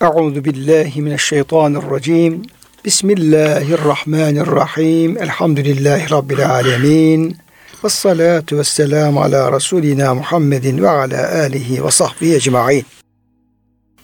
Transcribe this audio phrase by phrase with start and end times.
[0.00, 2.42] Euzu billahi mineşşeytanirracim.
[2.84, 5.18] Bismillahirrahmanirrahim.
[5.18, 7.36] Elhamdülillahi rabbil alamin.
[7.84, 12.84] Ves salatu vesselam ala Resulina Muhammedin ve ala alihi ve sahbihi ecmaîn.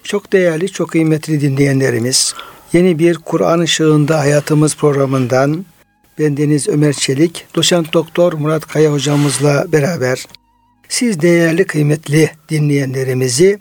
[0.05, 2.35] Çok değerli, çok kıymetli dinleyenlerimiz,
[2.73, 5.65] yeni bir Kur'an ışığında hayatımız programından
[6.19, 10.25] ben Deniz Ömer Çelik, doçent doktor Murat Kaya hocamızla beraber
[10.89, 13.59] siz değerli kıymetli dinleyenlerimizi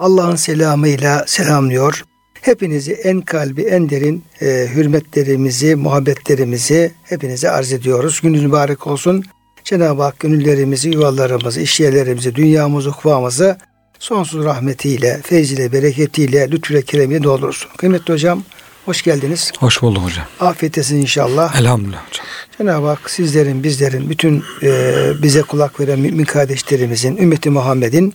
[0.00, 2.04] Allah'ın selamıyla selamlıyor.
[2.40, 8.20] Hepinizi en kalbi, en derin e, hürmetlerimizi, muhabbetlerimizi hepinize arz ediyoruz.
[8.22, 9.24] Günün mübarek olsun.
[9.64, 13.58] Cenab-ı Hak gönüllerimizi, yuvalarımızı, işyerlerimizi, dünyamızı, ukvamızı
[13.98, 17.70] sonsuz rahmetiyle, feyziyle, bereketiyle, lütfüyle, keremiyle doldursun.
[17.76, 18.42] Kıymetli hocam,
[18.84, 19.52] hoş geldiniz.
[19.58, 20.24] Hoş bulduk hocam.
[20.40, 21.60] Afiyet olsun inşallah.
[21.60, 22.26] Elhamdülillah hocam.
[22.58, 24.92] Cenab-ı Hak sizlerin, bizlerin, bütün e,
[25.22, 28.14] bize kulak veren mümin kardeşlerimizin, ümmeti Muhammed'in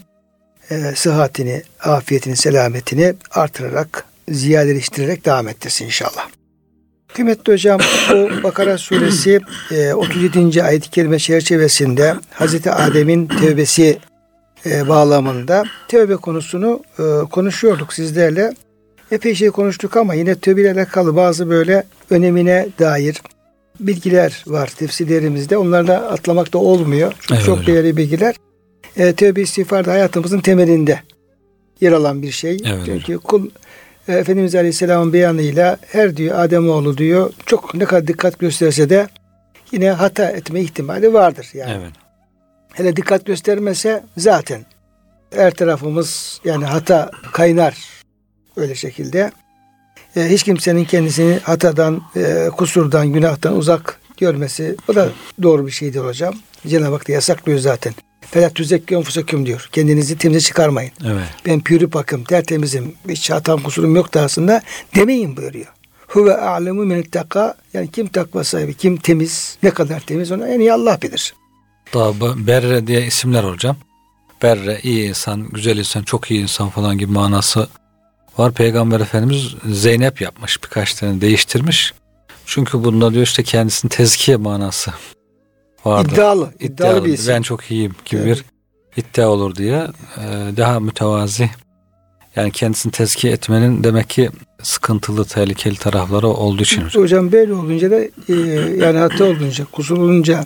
[0.72, 6.28] e, sıhhatini, afiyetini, selametini artırarak, ziyadeleştirerek devam ettirsin inşallah.
[7.14, 7.80] Kıymetli hocam
[8.12, 9.40] bu Bakara suresi
[9.72, 10.64] e, 37.
[10.64, 14.00] ayet-i kerime çerçevesinde Hazreti Adem'in tevbesi
[14.66, 18.54] e, bağlamında tövbe konusunu e, konuşuyorduk sizlerle.
[19.12, 23.22] Epey şey konuştuk ama yine tövbe ile alakalı bazı böyle önemine dair
[23.80, 25.58] bilgiler var tefsirlerimizde.
[25.58, 27.14] Onları da atlamak da olmuyor.
[27.20, 27.76] Çünkü Evet çok hocam.
[27.76, 28.36] değerli bilgiler.
[28.98, 31.02] E, tövbe istiğfar da hayatımızın temelinde
[31.82, 32.58] yer alan bir şey.
[32.66, 33.50] Evet Çünkü kul
[34.08, 39.08] e, Efendimiz Aleyhisselam'ın beyanıyla her diyor Ademoğlu diyor çok ne kadar dikkat gösterse de
[39.72, 41.48] yine hata etme ihtimali vardır.
[41.54, 41.94] Yani Evet.
[42.74, 44.66] hele dikkat göstermese zaten
[45.36, 47.78] her tarafımız yani hata kaynar
[48.58, 49.32] öyle şekilde.
[50.16, 55.10] E, hiç kimsenin kendisini hatadan, e, kusurdan, günahtan uzak görmesi o da
[55.42, 56.34] doğru bir şey değil hocam.
[56.68, 57.94] Cenab-ı Hak da yasaklıyor zaten.
[58.32, 59.70] Fela tüzekkü enfusekum diyor.
[59.72, 60.92] Kendinizi temize çıkarmayın.
[61.06, 61.28] Evet.
[61.46, 64.62] Ben pürü bakım, tertemizim, hiç hatam kusurum yok da aslında
[64.96, 65.68] demeyin buyuruyor.
[66.08, 70.74] Huve a'lemu men ittaka yani kim takva sahibi, kim temiz, ne kadar temiz en iyi
[70.74, 71.34] Allah bilir.
[71.94, 72.14] Daha
[72.48, 73.78] Berre diye isimler hocam.
[74.44, 77.68] Berre iyi insan, güzel insan, çok iyi insan falan gibi manası
[78.38, 78.54] var.
[78.54, 81.94] Peygamber Efendimiz Zeynep yapmış birkaç tane değiştirmiş.
[82.46, 84.94] Çünkü bunda diyor işte kendisinin tezkiye manası
[85.86, 86.12] vardır.
[86.12, 87.34] İddialı, iddialı, bir isim.
[87.34, 88.44] Ben çok iyiyim gibi Evet.
[88.98, 89.88] bir iddia olur diye
[90.18, 90.24] e,
[90.58, 91.50] daha mütevazi
[92.36, 94.30] yani kendisini tezkiye etmenin demek ki
[94.64, 97.32] sıkıntılı, tehlikeli tarafları olduğu için hocam.
[97.32, 98.34] Böyle olunca da e,
[98.82, 100.46] yani hata olunca, kusur olunca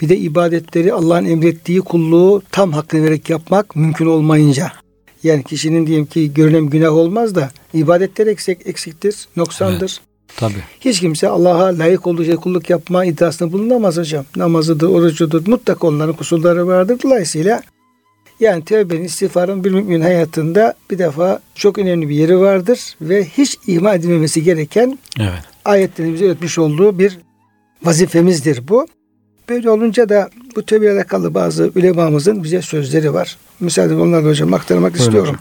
[0.00, 4.72] bir de ibadetleri Allah'ın emrettiği kulluğu tam hakkını vererek yapmak mümkün olmayınca
[5.22, 10.00] yani kişinin diyelim ki görünen günah olmaz da ibadetler eksik, eksiktir, noksandır.
[10.36, 10.62] Tabii.
[10.80, 14.24] Hiç kimse Allah'a layık olduğu şey kulluk yapma iddiasında bulunamaz hocam.
[14.36, 15.46] Namazıdır, orucudur.
[15.46, 16.98] Mutlaka onların kusurları vardır.
[17.02, 17.62] Dolayısıyla
[18.40, 23.56] yani tövbenin, istiğfarın bir mümin hayatında bir defa çok önemli bir yeri vardır ve hiç
[23.66, 25.42] ihmal edilmemesi gereken Evet.
[25.64, 27.18] ayetlerin bize öğretmiş olduğu bir
[27.82, 28.86] vazifemizdir bu.
[29.48, 33.36] Böyle olunca da bu tövbe ile alakalı bazı ulemamızın bize sözleri var.
[33.60, 35.36] Müsaade onları da hocam aktarmak Buyurun istiyorum.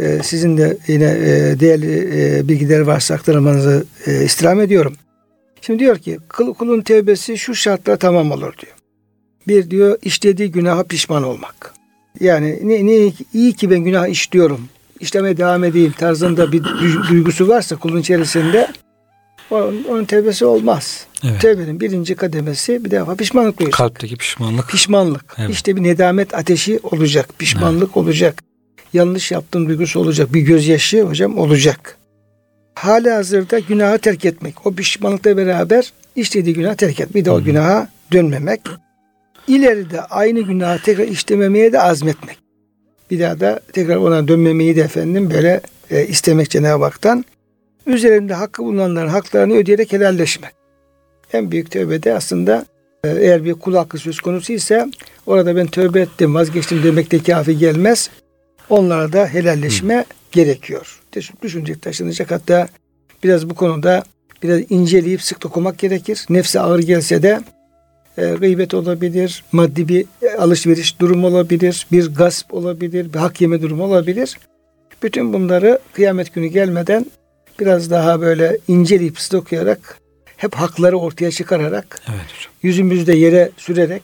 [0.00, 4.94] Ee, sizin de yine e, değerli e, bilgiler varsa aktarmanızı e, istirham ediyorum.
[5.60, 8.72] Şimdi diyor ki kul, kulun tevbesi şu şartla tamam olur diyor.
[9.48, 11.74] Bir diyor işlediği günaha pişman olmak.
[12.20, 14.68] Yani ne, ne iyi ki ben günah işliyorum.
[15.00, 18.68] İşlemeye devam edeyim tarzında bir du- duygusu varsa kulun içerisinde
[19.50, 21.06] onun, onun tevbesi olmaz.
[21.24, 21.40] Evet.
[21.40, 23.72] Tevbenin birinci kademesi bir defa pişmanlık duyuyor.
[23.72, 24.68] Kalpteki pişmanlık.
[24.68, 25.34] Pişmanlık.
[25.38, 25.50] Evet.
[25.50, 27.28] İşte bir nedamet ateşi olacak.
[27.38, 28.42] Pişmanlık olacak.
[28.92, 30.34] Yanlış yaptığım duygusu olacak.
[30.34, 31.96] Bir gözyaşı hocam olacak.
[32.74, 34.66] Hali hazırda günahı terk etmek.
[34.66, 37.14] O pişmanlıkla beraber işlediği günahı terk etmek.
[37.14, 38.60] Bir de o günaha dönmemek.
[39.48, 42.38] İleride aynı günahı tekrar işlememeye de azmetmek.
[43.10, 45.60] Bir daha da tekrar ona dönmemeyi de efendim böyle
[45.90, 47.24] e, istemek Cenab-ı Hak'tan.
[47.86, 50.52] Üzerinde hakkı bulunanların haklarını ödeyerek helalleşmek.
[51.32, 52.66] En büyük tövbe de aslında
[53.04, 54.86] e, eğer bir kul hakkı söz konusu ise
[55.26, 58.10] orada ben tövbe ettim vazgeçtim demek de kafi gelmez.
[58.70, 61.00] Onlara da helalleşme gerekiyor.
[61.12, 62.68] Düş- Düşünecek taşınacak hatta
[63.24, 64.02] biraz bu konuda
[64.42, 66.26] biraz inceleyip sık dokumak gerekir.
[66.30, 67.40] Nefse ağır gelse de
[68.18, 73.62] e, gıybet olabilir, maddi bir e, alışveriş durumu olabilir, bir gasp olabilir, bir hak yeme
[73.62, 74.38] durumu olabilir.
[75.02, 77.06] Bütün bunları kıyamet günü gelmeden
[77.60, 79.98] biraz daha böyle inceleyip sık okuyarak
[80.36, 82.52] hep hakları ortaya çıkararak Evet hocam.
[82.62, 84.02] yüzümüzü de yere sürerek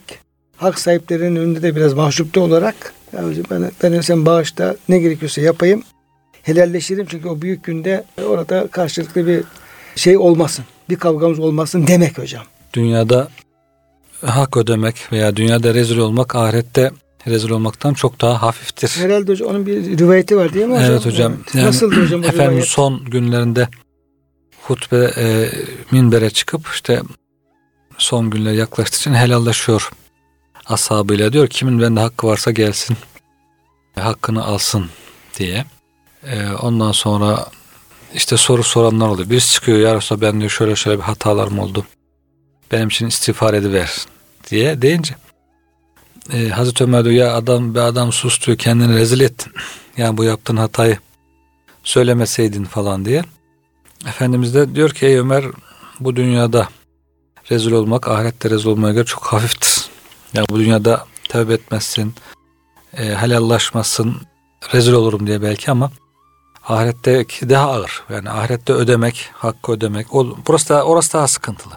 [0.57, 5.41] hak sahiplerinin önünde de biraz mahcupta olarak ya hocam ben, ben sen bağışta ne gerekiyorsa
[5.41, 5.83] yapayım
[6.43, 9.43] helalleşirim çünkü o büyük günde orada karşılıklı bir
[9.95, 12.43] şey olmasın bir kavgamız olmasın demek hocam.
[12.73, 13.27] Dünyada
[14.25, 16.91] hak ödemek veya dünyada rezil olmak ahirette
[17.27, 18.89] rezil olmaktan çok daha hafiftir.
[18.97, 20.91] Herhalde hocam onun bir rivayeti var değil mi hocam?
[20.91, 21.33] Evet hocam.
[21.37, 21.55] Evet.
[21.55, 22.67] Yani Nasıldı hocam bu Efendimiz rivayet?
[22.67, 23.67] son günlerinde
[24.61, 25.49] hutbe e,
[25.91, 27.01] minbere çıkıp işte
[27.97, 29.91] son günler yaklaştığı için helallaşıyor
[30.67, 32.97] ashabıyla diyor kimin bende hakkı varsa gelsin
[34.01, 34.85] hakkını alsın
[35.39, 35.65] diye.
[36.23, 37.47] E, ondan sonra
[38.13, 39.29] işte soru soranlar oluyor.
[39.29, 41.85] Birisi çıkıyor ya Resulallah ben diyor şöyle şöyle bir hatalarım oldu.
[42.71, 43.95] Benim için istiğfar ediver
[44.49, 45.15] diye deyince
[46.33, 49.53] e, Hazreti Ömer diyor ya adam be adam sus diyor kendini rezil ettin.
[49.97, 50.97] Yani bu yaptığın hatayı
[51.83, 53.23] söylemeseydin falan diye.
[54.07, 55.45] Efendimiz de diyor ki ey Ömer
[55.99, 56.69] bu dünyada
[57.51, 59.74] rezil olmak ahirette rezil olmaya göre çok hafiftir.
[60.35, 62.13] Yani bu dünyada tövbe etmezsin,
[62.97, 64.15] e, helallaşmazsın,
[64.73, 65.91] rezil olurum diye belki ama
[66.67, 68.03] ahiretteki daha ağır.
[68.09, 70.15] Yani ahirette ödemek, hakkı ödemek.
[70.15, 71.73] O, burası da, orası daha sıkıntılı.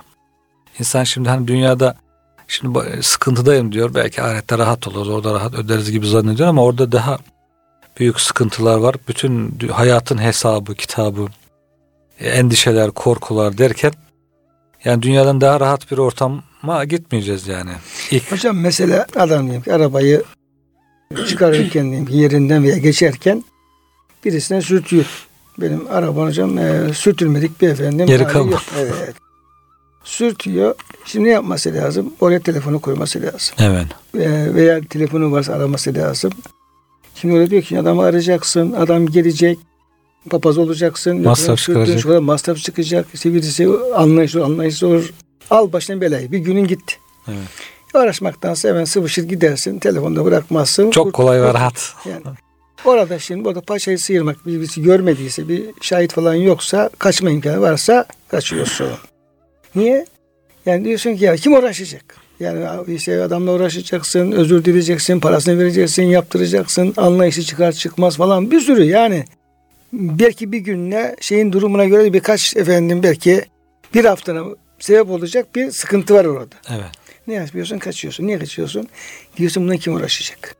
[0.79, 1.97] İnsan şimdi hani dünyada
[2.49, 3.95] şimdi sıkıntıdayım diyor.
[3.95, 7.19] Belki ahirette rahat oluruz, orada rahat öderiz gibi zannediyor ama orada daha
[7.99, 8.97] büyük sıkıntılar var.
[9.09, 11.27] Bütün hayatın hesabı, kitabı,
[12.21, 13.93] e, endişeler, korkular derken
[14.85, 15.99] yani dünyadan daha rahat bir
[16.59, 17.71] ortama gitmeyeceğiz yani.
[18.11, 20.23] İlk Hocam mesela adam diyeyim ki arabayı
[21.29, 23.45] çıkarırken diyeyim ki yerinden veya geçerken
[24.25, 25.07] birisine sürtüyor.
[25.59, 28.07] Benim arabam hocam e, sürtülmedik bir efendim.
[28.07, 28.63] Geri kalma.
[28.79, 29.15] Evet.
[30.05, 30.75] Sürtüyor.
[31.05, 32.13] Şimdi ne yapması lazım?
[32.21, 33.55] Oraya telefonu koyması lazım.
[33.59, 33.87] evet.
[34.15, 36.33] E, veya telefonu varsa araması lazım.
[37.15, 38.73] Şimdi öyle diyor ki adamı arayacaksın.
[38.73, 39.59] Adam gelecek.
[40.31, 41.23] Papaz olacaksın.
[41.23, 43.07] Masraf kadar masraf çıkacak.
[43.15, 45.13] İşte birisi anlayışlı anlayışlı olur.
[45.51, 46.33] Al başına belayı.
[46.33, 46.95] Bir günün gitti.
[47.29, 47.39] Evet.
[47.95, 49.79] Uğraşmaktansa hemen sıvışır gidersin.
[49.79, 50.91] Telefonda bırakmazsın.
[50.91, 51.95] Çok kolay ve rahat.
[52.05, 52.23] Yani
[52.85, 58.89] orada şimdi orada paçayı sıyırmak birisi görmediyse bir şahit falan yoksa kaçma imkanı varsa kaçıyorsun.
[59.75, 60.07] Niye?
[60.67, 62.17] Yani diyorsun ki ya kim uğraşacak?
[62.41, 68.85] Yani işte adamla uğraşacaksın, özür dileyeceksin, parasını vereceksin, yaptıracaksın, anlayışı çıkar çıkmaz falan bir sürü
[68.85, 69.25] yani.
[69.93, 73.45] Belki bir günle şeyin durumuna göre birkaç efendim belki
[73.95, 74.45] bir haftana
[74.79, 76.55] sebep olacak bir sıkıntı var orada.
[76.71, 76.91] Evet.
[77.27, 77.79] Ne yapıyorsun?
[77.79, 78.27] Kaçıyorsun.
[78.27, 78.89] Niye kaçıyorsun?
[79.37, 80.57] Diyorsun buna kim uğraşacak?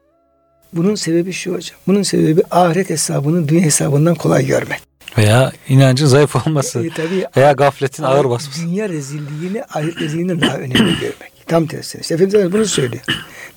[0.73, 1.79] Bunun sebebi şu hocam.
[1.87, 4.81] Bunun sebebi ahiret hesabını dünya hesabından kolay görmek.
[5.19, 6.87] Veya inancın zayıf olması.
[6.87, 8.63] E, tabii Veya gafletin ağır basması.
[8.63, 11.33] Dünya rezilliğini ahiret rezilliğinden daha önemli görmek.
[11.47, 11.99] Tam tersi.
[12.01, 13.03] İşte Efendimiz bunu söylüyor.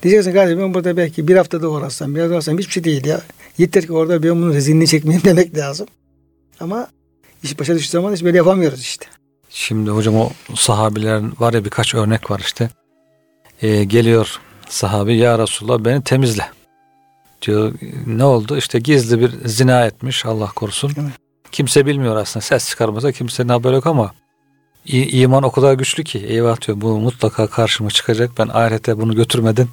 [0.02, 3.20] Diyeceksin kardeşim ben burada belki bir haftada uğraşsam, biraz uğraşsam hiçbir şey değil ya.
[3.58, 5.86] Yeter ki orada ben bunun rezilliğini çekmeyeyim demek lazım.
[6.60, 6.88] Ama
[7.42, 9.06] iş başa düştüğü zaman hiç böyle yapamıyoruz işte.
[9.54, 12.70] Şimdi hocam o sahabilerin var ya birkaç örnek var işte.
[13.62, 16.48] Ee, geliyor sahabi ya Resulallah beni temizle.
[17.42, 17.74] Diyor
[18.06, 18.56] ne oldu?
[18.56, 20.92] İşte gizli bir zina etmiş Allah korusun.
[21.00, 21.12] Evet.
[21.52, 22.44] Kimse bilmiyor aslında.
[22.44, 24.12] Ses çıkarmasa kimsenin haberi yok ama
[24.86, 28.30] iman o kadar güçlü ki eyvah diyor bu mutlaka karşıma çıkacak.
[28.38, 29.68] Ben ahirete bunu götürmeden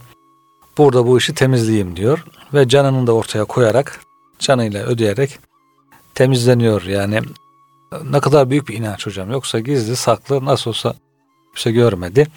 [0.78, 2.26] burada bu işi temizleyeyim diyor.
[2.54, 4.00] Ve canını da ortaya koyarak
[4.40, 5.40] canıyla ödeyerek
[6.16, 7.22] temizleniyor yani
[8.04, 9.32] ne kadar büyük bir inanç hocam.
[9.32, 10.94] Yoksa gizli saklı nasıl olsa
[11.56, 12.28] kimse görmedi.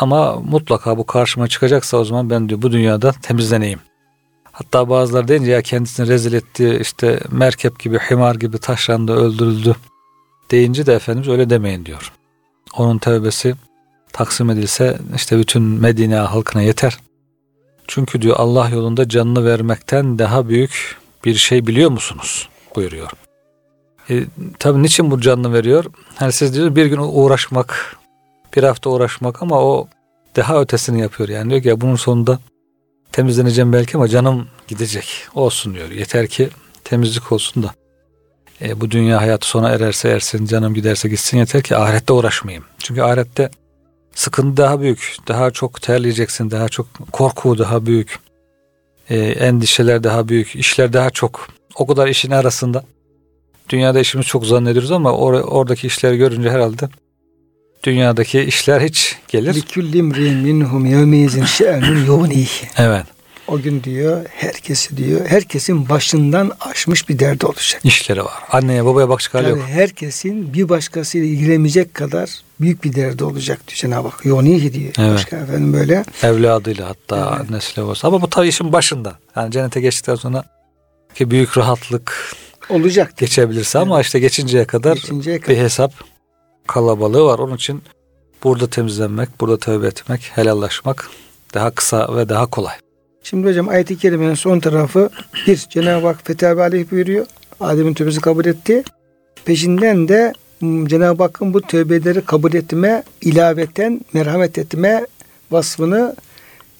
[0.00, 3.80] Ama mutlaka bu karşıma çıkacaksa o zaman ben diyor bu dünyada temizleneyim.
[4.52, 9.76] Hatta bazıları deyince ya kendisini rezil etti işte merkep gibi himar gibi taşlandı öldürüldü
[10.50, 12.12] deyince de Efendimiz öyle demeyin diyor.
[12.76, 13.54] Onun tevbesi
[14.12, 16.98] taksim edilse işte bütün Medine halkına yeter.
[17.88, 22.48] Çünkü diyor Allah yolunda canını vermekten daha büyük bir şey biliyor musunuz?
[22.76, 23.10] buyuruyor.
[24.10, 24.24] E,
[24.58, 25.84] tabii niçin bu canını veriyor?
[26.14, 27.96] Hani siz diyor bir gün uğraşmak,
[28.56, 29.88] bir hafta uğraşmak ama o
[30.36, 31.28] daha ötesini yapıyor.
[31.28, 32.38] Yani diyor ki ya bunun sonunda
[33.12, 35.26] temizleneceğim belki ama canım gidecek.
[35.34, 35.90] Olsun diyor.
[35.90, 36.48] Yeter ki
[36.84, 37.74] temizlik olsun da.
[38.62, 42.64] E, bu dünya hayatı sona ererse ersin, canım giderse gitsin yeter ki ahirette uğraşmayayım.
[42.78, 43.50] Çünkü ahirette
[44.14, 45.16] sıkıntı daha büyük.
[45.28, 48.18] Daha çok terleyeceksin, daha çok korku daha büyük.
[49.10, 51.48] E, endişeler daha büyük, işler daha çok.
[51.74, 52.84] O kadar işin arasında
[53.68, 56.88] dünyada işimiz çok zannediyoruz ama or- oradaki işleri görünce herhalde
[57.84, 59.54] dünyadaki işler hiç gelir.
[59.54, 62.66] Likülli imri'in minhum yevmeyizin şe'nun yuğnihi.
[62.78, 63.04] Evet.
[63.48, 67.80] O gün diyor herkesi diyor herkesin başından aşmış bir derdi olacak.
[67.84, 68.32] işleri var.
[68.50, 69.68] Anneye babaya bakacak hali Yani yok.
[69.68, 72.30] herkesin bir başkasıyla ilgilenmeyecek kadar
[72.60, 74.24] büyük bir derdi olacak diyor Cenab-ı Hak.
[74.24, 74.92] Yonihi diyor.
[74.98, 75.14] Evet.
[75.14, 76.04] Başka efendim böyle.
[76.22, 77.50] Evladıyla hatta Evet.
[77.50, 78.08] annesiyle olsa.
[78.08, 79.18] Ama bu tabii işin başında.
[79.36, 80.44] Yani cennete geçtikten sonra
[81.14, 82.32] ki büyük rahatlık
[82.70, 83.16] Olacak.
[83.16, 85.58] geçebilirse ama işte geçinceye kadar Geçinceye bir kadar.
[85.58, 85.92] hesap
[86.66, 87.38] kalabalığı var.
[87.38, 87.82] Onun için
[88.44, 91.10] burada temizlenmek, burada tövbe etmek, helallaşmak
[91.54, 92.74] daha kısa ve daha kolay.
[93.22, 95.10] Şimdi hocam ayet-i kerimenin son tarafı
[95.46, 97.26] bir Cenab-ı Hak fetâbe aleyh buyuruyor.
[97.60, 98.82] Adem'in tövbesini kabul etti.
[99.44, 105.06] Peşinden de Cenab-ı Hakk'ın bu tövbeleri kabul etme, ilaveten merhamet etme
[105.50, 106.16] vasfını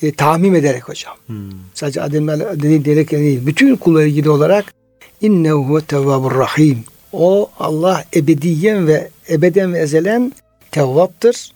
[0.03, 1.15] e, tamim ederek hocam.
[1.27, 1.51] Hmm.
[1.75, 3.47] Sadece Adem dediği diyerek değil.
[3.47, 4.65] Bütün kullara ilgili olarak
[5.21, 6.85] innehu tevvabur rahim.
[7.13, 10.33] O Allah ebediyen ve ebeden ve ezelen
[10.71, 11.53] tevvaptır.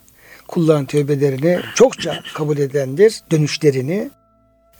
[0.48, 3.20] Kulların tövbelerini çokça kabul edendir.
[3.30, 4.10] Dönüşlerini,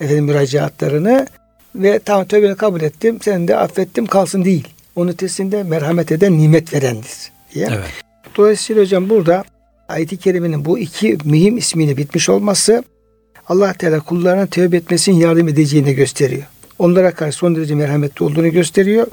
[0.01, 1.27] efendim müracaatlarını
[1.75, 4.69] ve tamam tövbeni kabul ettim, seni de affettim kalsın değil.
[4.97, 7.33] Onun ötesinde merhamet eden, nimet verendir.
[7.55, 7.69] Diye.
[7.71, 8.05] Evet.
[8.37, 9.45] Dolayısıyla hocam burada
[9.89, 12.85] ayet-i kerimenin bu iki mühim ismiyle bitmiş olması
[13.49, 16.43] Allah Teala kullarına tövbe etmesinin yardım edeceğini gösteriyor.
[16.79, 19.07] Onlara karşı son derece merhametli olduğunu gösteriyor.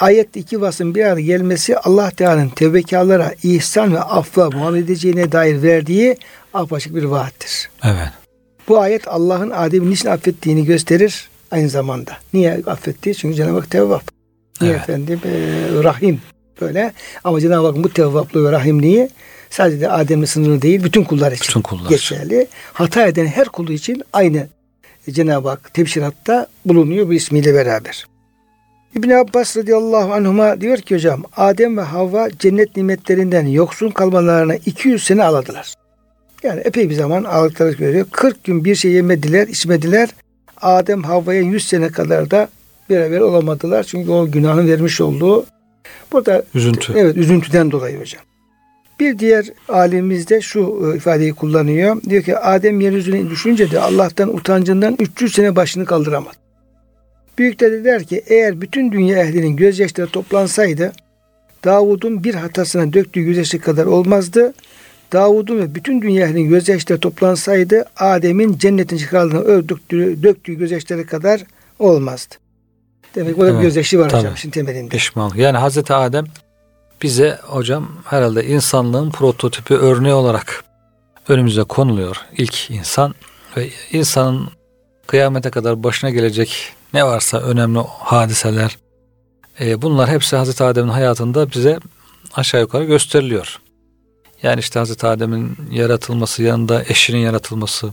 [0.00, 5.62] Ayette iki vasfın bir arada gelmesi Allah Teala'nın tevbekarlara ihsan ve affa muamele edeceğine dair
[5.62, 6.16] verdiği
[6.54, 7.70] apaçık bir vaattir.
[7.84, 8.08] Evet.
[8.68, 12.12] Bu ayet Allah'ın Adem'i niçin affettiğini gösterir aynı zamanda.
[12.32, 13.14] Niye affetti?
[13.14, 14.02] Çünkü Cenab-ı Hak tevvap.
[14.60, 14.82] Niye Evet.
[14.82, 15.20] efendim?
[15.24, 16.20] Ee, rahim.
[16.60, 16.92] Böyle.
[17.24, 19.08] Ama Cenab-ı Hak bu tevvaplığı ve rahimliği
[19.50, 21.88] sadece de Adem'le sınırlı değil, bütün kullar için Bütün kullar.
[21.88, 22.46] geçerli.
[22.72, 24.46] Hata eden her kulu için aynı
[25.10, 28.06] Cenab-ı Hak tebşiratta bulunuyor bu ismiyle beraber.
[28.94, 35.04] İbn Abbas radıyallahu anhuma diyor ki hocam Adem ve Havva cennet nimetlerinden yoksun kalmalarına 200
[35.04, 35.74] sene ağladılar.
[36.42, 38.06] Yani epey bir zaman ağladıkları görüyor.
[38.12, 40.08] 40 gün bir şey yemediler, içmediler.
[40.60, 42.48] Adem Havva'ya 100 sene kadar da
[42.90, 43.84] beraber olamadılar.
[43.84, 45.46] Çünkü o günahın vermiş olduğu
[46.12, 46.92] burada Üzüntü.
[46.96, 48.22] Evet üzüntüden dolayı hocam.
[49.00, 52.02] Bir diğer alimimiz de şu e, ifadeyi kullanıyor.
[52.02, 56.36] Diyor ki Adem yeryüzüne düşünce de Allah'tan utancından 300 sene başını kaldıramadı.
[57.38, 60.92] Büyükler de der ki eğer bütün dünya ehlinin gözyaşları toplansaydı
[61.64, 64.54] Davud'un bir hatasına döktüğü gözyaşı kadar olmazdı.
[65.12, 71.40] Davud'un ve bütün dünya ehlinin gözyaşları toplansaydı Adem'in cennetin çıkardığına öldüktüğü, döktüğü gözyaşları kadar
[71.78, 72.34] olmazdı.
[73.14, 74.38] Demek orada Evet, bir gözyaşı var hocam tabii.
[74.38, 74.88] şimdi temelinde.
[74.88, 75.36] Pişmanlık.
[75.36, 76.24] Yani Hazreti Adem
[77.02, 80.64] bize hocam herhalde insanlığın prototipi örneği olarak
[81.28, 82.16] önümüze konuluyor.
[82.36, 83.14] İlk insan
[83.56, 84.48] ve insanın
[85.06, 88.78] kıyamete kadar başına gelecek ne varsa önemli hadiseler
[89.60, 91.78] e, bunlar hepsi Hazreti Adem'in hayatında bize
[92.34, 93.60] aşağı yukarı gösteriliyor.
[94.42, 97.90] Yani işte Hazreti Adem'in yaratılması yanında eşinin yaratılması,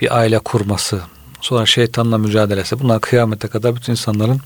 [0.00, 1.00] bir aile kurması,
[1.40, 4.40] sonra şeytanla mücadelesi bunlar kıyamete kadar bütün insanların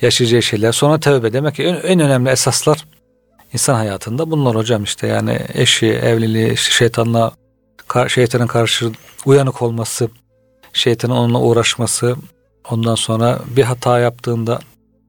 [0.00, 0.72] yaşayacağı şeyler.
[0.72, 2.84] Sonra tövbe demek ki en, en önemli esaslar
[3.52, 7.32] insan hayatında bunlar hocam işte yani eşi, evliliği, işte şeytanla
[8.08, 8.92] şeytanın karşı
[9.24, 10.08] uyanık olması,
[10.72, 12.16] şeytanın onunla uğraşması,
[12.70, 14.60] ondan sonra bir hata yaptığında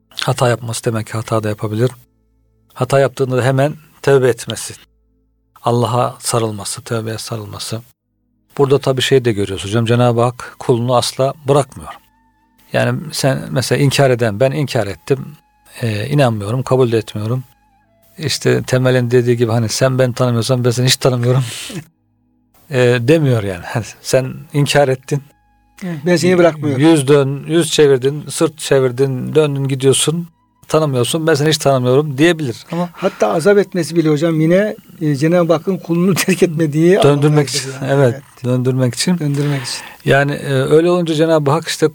[0.10, 1.92] hata yapması demek ki hata da yapabilir.
[2.74, 4.74] Hata yaptığında da hemen tövbe etmesi.
[5.64, 7.82] Allah'a sarılması, tövbeye sarılması.
[8.58, 9.86] Burada tabii şey de görüyoruz hocam.
[9.86, 11.94] Cenab-ı Hak kulunu asla bırakmıyor.
[12.74, 15.36] Yani sen mesela inkar eden ben inkar ettim.
[15.82, 17.44] Ee, inanmıyorum, kabul de etmiyorum.
[18.18, 21.44] İşte temelin dediği gibi hani sen ben tanımıyorsan ben seni hiç tanımıyorum.
[22.72, 23.64] Ee, demiyor yani.
[23.66, 25.22] Hani sen inkar ettin.
[26.06, 26.82] Ben seni bırakmıyorum.
[26.82, 30.28] Yüz dön, yüz çevirdin, sırt çevirdin, döndün gidiyorsun.
[30.68, 32.66] Tanımıyorsun, ben seni hiç tanımıyorum diyebilir.
[32.72, 37.72] Ama Hatta azap etmesi bile hocam yine e, Cenab-ı Hakk'ın kulunu terk etmediği döndürmek için,
[37.82, 37.92] yani.
[37.94, 39.20] evet, döndürmek için.
[39.20, 39.82] Döndürmek için.
[40.06, 41.90] Yani e, öyle olunca Cenab-ı Hak işte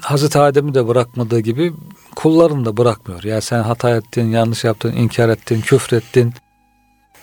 [0.00, 1.72] Hazreti Adem'i de bırakmadığı gibi
[2.16, 3.24] kullarını da bırakmıyor.
[3.24, 6.34] Ya sen hata ettin, yanlış yaptın, inkar ettin, küfrettin.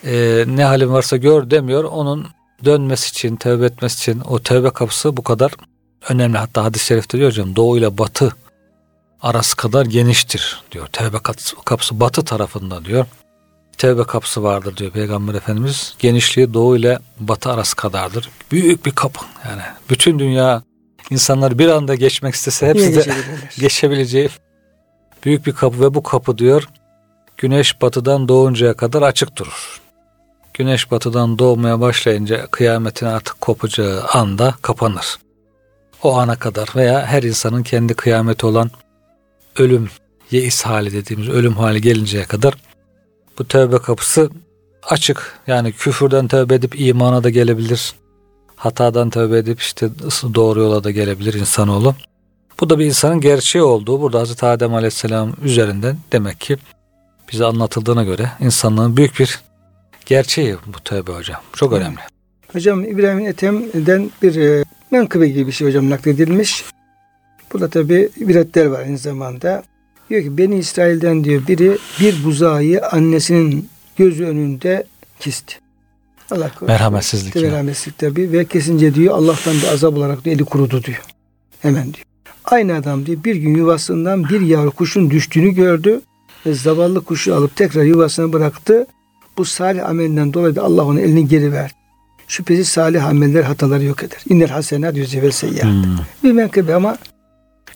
[0.03, 1.83] E, ne halin varsa gör demiyor.
[1.83, 2.27] Onun
[2.65, 5.51] dönmesi için, tövbe etmesi için o tövbe kapısı bu kadar
[6.09, 6.37] önemli.
[6.37, 8.33] Hatta hadis-i şerifte diyor hocam doğu ile batı
[9.21, 10.87] arası kadar geniştir diyor.
[10.87, 11.17] Tövbe
[11.65, 13.05] kapısı, batı tarafında diyor.
[13.77, 15.95] Tevbe kapısı vardır diyor Peygamber Efendimiz.
[15.99, 18.29] Genişliği doğu ile batı arası kadardır.
[18.51, 19.19] Büyük bir kapı
[19.49, 19.61] yani.
[19.89, 20.63] Bütün dünya
[21.09, 23.13] insanlar bir anda geçmek istese hepsi de
[23.59, 24.29] geçebileceği
[25.25, 26.69] büyük bir kapı ve bu kapı diyor
[27.37, 29.81] güneş batıdan doğuncaya kadar açık durur.
[30.53, 35.17] Güneş batıdan doğmaya başlayınca kıyametin artık kopacağı anda kapanır.
[36.03, 38.71] O ana kadar veya her insanın kendi kıyameti olan
[39.57, 39.89] ölüm,
[40.31, 42.53] yeis hali dediğimiz ölüm hali gelinceye kadar
[43.39, 44.29] bu tövbe kapısı
[44.83, 45.39] açık.
[45.47, 47.93] Yani küfürden tövbe edip imana da gelebilir.
[48.55, 49.89] Hatadan tövbe edip işte
[50.35, 51.95] doğru yola da gelebilir insanoğlu.
[52.59, 56.57] Bu da bir insanın gerçeği olduğu burada Hazreti Adem Aleyhisselam üzerinden demek ki
[57.31, 59.39] bize anlatıldığına göre insanlığın büyük bir
[60.05, 61.41] gerçeği bu tövbe hocam.
[61.53, 61.99] Çok önemli.
[62.53, 66.65] Hocam İbrahim Ethem'den bir e, menkıbe gibi bir şey hocam nakledilmiş.
[67.53, 69.63] Burada tabi ibretler var aynı zamanda.
[70.09, 74.87] Diyor ki Beni İsrail'den diyor biri bir buzağı annesinin gözü önünde
[75.19, 75.55] kesti.
[76.31, 76.67] Allah korusun.
[76.67, 77.35] Merhametsizlik.
[77.35, 81.03] Merhametsizlik tabi ve kesince diyor Allah'tan bir azap olarak diyor, eli kurudu diyor.
[81.59, 82.05] Hemen diyor.
[82.53, 86.01] Aynı adam diyor bir gün yuvasından bir yavru kuşun düştüğünü gördü
[86.45, 88.85] ve zavallı kuşu alıp tekrar yuvasına bıraktı.
[89.37, 91.73] Bu salih amelinden dolayı da Allah onun elini geri verdi.
[92.27, 94.17] şüphesiz salih ameller hataları yok eder.
[94.29, 95.63] İnnel hasenat yüzevel seyyiat.
[95.63, 95.97] Hmm.
[96.23, 96.97] Bir menkıbe ama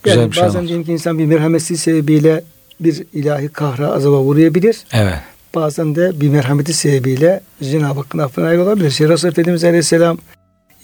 [0.04, 2.44] Güzel yani şey bazen diyelim ki insan bir merhametsiz sebebiyle
[2.80, 4.78] bir ilahi kahra azaba uğrayabilir.
[4.94, 5.18] Evet.
[5.56, 8.92] Bazen de bir merhameti sebebiyle Cenab-ı Hakk'ın affına ayrılabilir.
[8.92, 10.18] Şey, Resulullah Efendimiz Aleyhisselam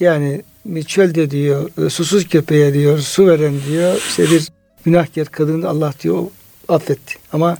[0.00, 0.42] yani
[0.86, 4.48] çölde diyor, e, susuz köpeğe diyor, su veren diyor, işte bir
[4.84, 6.22] günahkar kadını Allah diyor
[6.68, 7.14] affetti.
[7.32, 7.56] Ama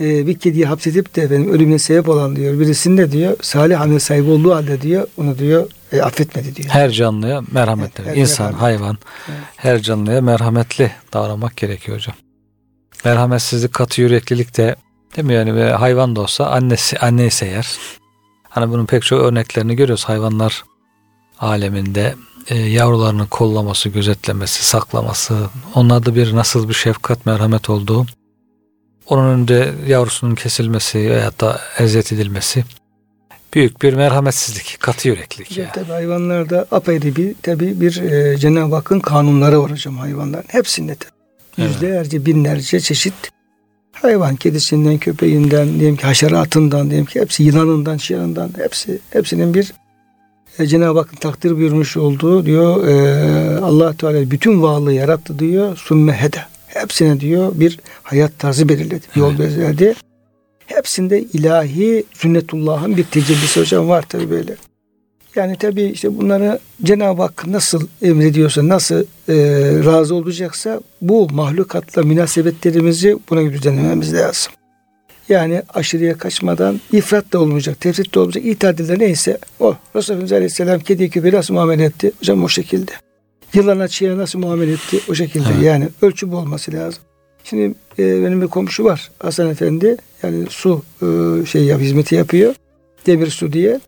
[0.00, 3.98] e, bir kediyi hapsedip de efendim ölümüne sebep olan diyor birisini de diyor salih amel
[3.98, 6.68] sahibi olduğu halde diyor onu diyor e, affetmedi diyor.
[6.68, 8.04] Her canlıya merhametli.
[8.06, 8.62] Evet, her İnsan, merhamet.
[8.62, 9.38] hayvan, Evet.
[9.56, 12.14] her canlıya merhametli davranmak gerekiyor hocam.
[13.04, 14.76] Merhametsizlik, katı yüreklilik de
[15.16, 17.78] değil mi yani hayvan da olsa annesi anne ise eğer.
[18.48, 20.64] Hani bunun pek çok örneklerini görüyoruz hayvanlar
[21.42, 22.14] aleminde
[22.48, 25.36] e, yavrularını kollaması, gözetlemesi, saklaması,
[25.74, 28.06] onlarda bir nasıl bir şefkat, merhamet olduğu,
[29.06, 32.64] onun önünde yavrusunun kesilmesi veyahut da eziyet edilmesi
[33.54, 35.58] büyük bir merhametsizlik, katı yüreklilik.
[35.58, 35.70] Yani.
[35.74, 40.44] tabii hayvanlarda apayrı bir tabii bir e, Cenab-ı Hakk'ın kanunları var hocam hayvanların.
[40.48, 41.12] Hepsinde tabii.
[41.58, 41.70] Evet.
[41.70, 43.14] Yüzlerce, binlerce çeşit
[43.92, 49.72] hayvan kedisinden, köpeğinden, diyelim ki haşeratından, diyelim ki hepsi yılanından, şiyanından hepsi hepsinin bir
[50.58, 56.12] e, Cenab-ı Hakk'ın takdir buyurmuş olduğu diyor e, allah Teala bütün varlığı yarattı diyor sümme
[56.12, 56.38] hede.
[56.66, 59.06] Hepsine diyor bir hayat tarzı belirledi.
[59.16, 59.94] Yol belirledi.
[60.66, 64.56] Hepsinde ilahi sünnetullah'ın bir tecellisi hocam var tabi böyle.
[65.34, 69.34] Yani tabi işte bunları Cenab-ı Hak nasıl emrediyorsa, nasıl e,
[69.84, 74.52] razı olacaksa bu mahlukatla münasebetlerimizi buna göre düzenlememiz lazım.
[75.32, 79.76] Yani aşırıya kaçmadan ifrat da olmayacak, tefrit de olmayacak, itadilde neyse o.
[79.96, 82.12] Resulullah Aleyhisselam kediye köpeğe nasıl muamele etti?
[82.20, 82.92] Hocam o şekilde.
[83.54, 85.00] Yılana çiğe nasıl muamele etti?
[85.08, 85.48] O şekilde.
[85.54, 85.64] Evet.
[85.64, 87.02] Yani ölçü bu olması lazım.
[87.44, 89.96] Şimdi e, benim bir komşu var Hasan Efendi.
[90.22, 91.06] Yani su e,
[91.46, 92.54] şey yap, hizmeti yapıyor.
[93.06, 93.80] Demir su diye.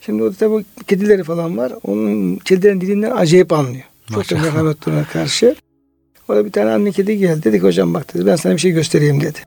[0.00, 1.72] Şimdi o da tabii kedileri falan var.
[1.84, 3.84] Onun kedilerin dilinden acayip anlıyor.
[4.14, 5.54] Çok da ona karşı.
[6.28, 7.42] Orada bir tane anne kedi geldi.
[7.42, 9.38] Dedik hocam bak dedi ben sana bir şey göstereyim dedi.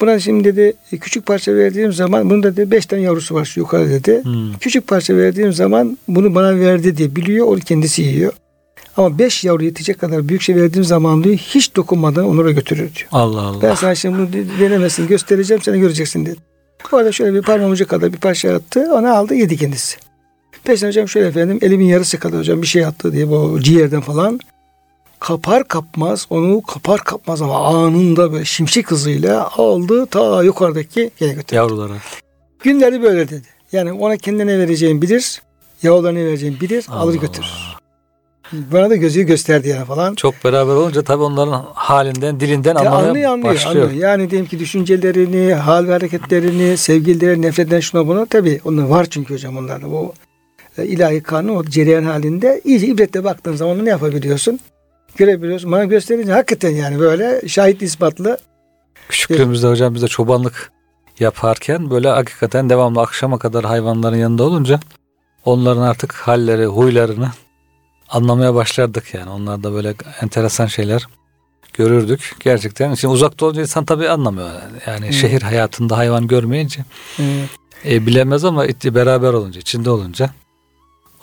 [0.00, 3.60] Buna şimdi dedi e, küçük parça verdiğim zaman bunun dedi beş tane yavrusu var şu
[3.60, 4.24] yukarı dedi.
[4.24, 4.52] Hmm.
[4.60, 7.46] Küçük parça verdiğim zaman bunu bana verdi diye biliyor.
[7.46, 8.32] Onu kendisi yiyor.
[8.96, 13.08] Ama beş yavru yetecek kadar büyük şey verdiğim zaman diyor hiç dokunmadan onlara götürür diyor.
[13.12, 13.62] Allah Allah.
[13.62, 14.28] Ben sana şimdi bunu
[14.60, 16.36] denemesini göstereceğim sen göreceksin dedi.
[16.92, 18.88] Bu arada şöyle bir parmağım ucu kadar bir parça attı.
[18.92, 19.96] Onu aldı yedi kendisi.
[20.64, 24.40] Peşine hocam şöyle efendim elimin yarısı kadar hocam bir şey attı diye bu ciğerden falan.
[25.20, 31.54] Kapar kapmaz onu kapar kapmaz ama anında böyle şimşek hızıyla aldı ta yukarıdaki yere götürdü.
[31.54, 31.92] Yavrulara.
[32.62, 33.46] Günleri böyle dedi.
[33.72, 35.42] Yani ona kendine vereceğim bilir.
[35.82, 36.86] Yavrularına vereceğim bilir.
[36.88, 37.48] alır Allah götürür.
[38.52, 40.14] Bana da gözü gösterdi yani falan.
[40.14, 43.84] Çok beraber olunca tabii onların halinden, dilinden Ya anlamaya anlıyor, anlıyor, başlıyor.
[43.86, 44.02] anlıyor.
[44.02, 49.34] Yani diyelim ki düşüncelerini, hal ve hareketlerini, sevgilileri, nefretten şuna buna tabii onlar var çünkü
[49.34, 49.90] hocam onlarda.
[49.90, 50.12] Bu
[50.78, 54.60] e, ilahi kanun o cereyan halinde iyice ibretle baktığın zaman ne yapabiliyorsun?
[55.16, 55.72] Görebiliyorsun.
[55.72, 58.38] Bana gösterince hakikaten yani böyle şahit ispatlı.
[59.08, 60.72] Küçüklüğümüzde hocam biz de çobanlık
[61.20, 64.80] yaparken böyle hakikaten devamlı akşama kadar hayvanların yanında olunca
[65.44, 67.30] onların artık halleri, huylarını
[68.08, 69.30] anlamaya başlardık yani.
[69.30, 71.06] Onlar da böyle enteresan şeyler
[71.74, 72.36] görürdük.
[72.40, 74.50] Gerçekten şimdi uzakta olunca insan tabii anlamıyor.
[74.86, 75.14] Yani Evet.
[75.14, 76.84] şehir hayatında hayvan görmeyince
[77.18, 80.30] Ee, e, bilemez ama beraber olunca, içinde olunca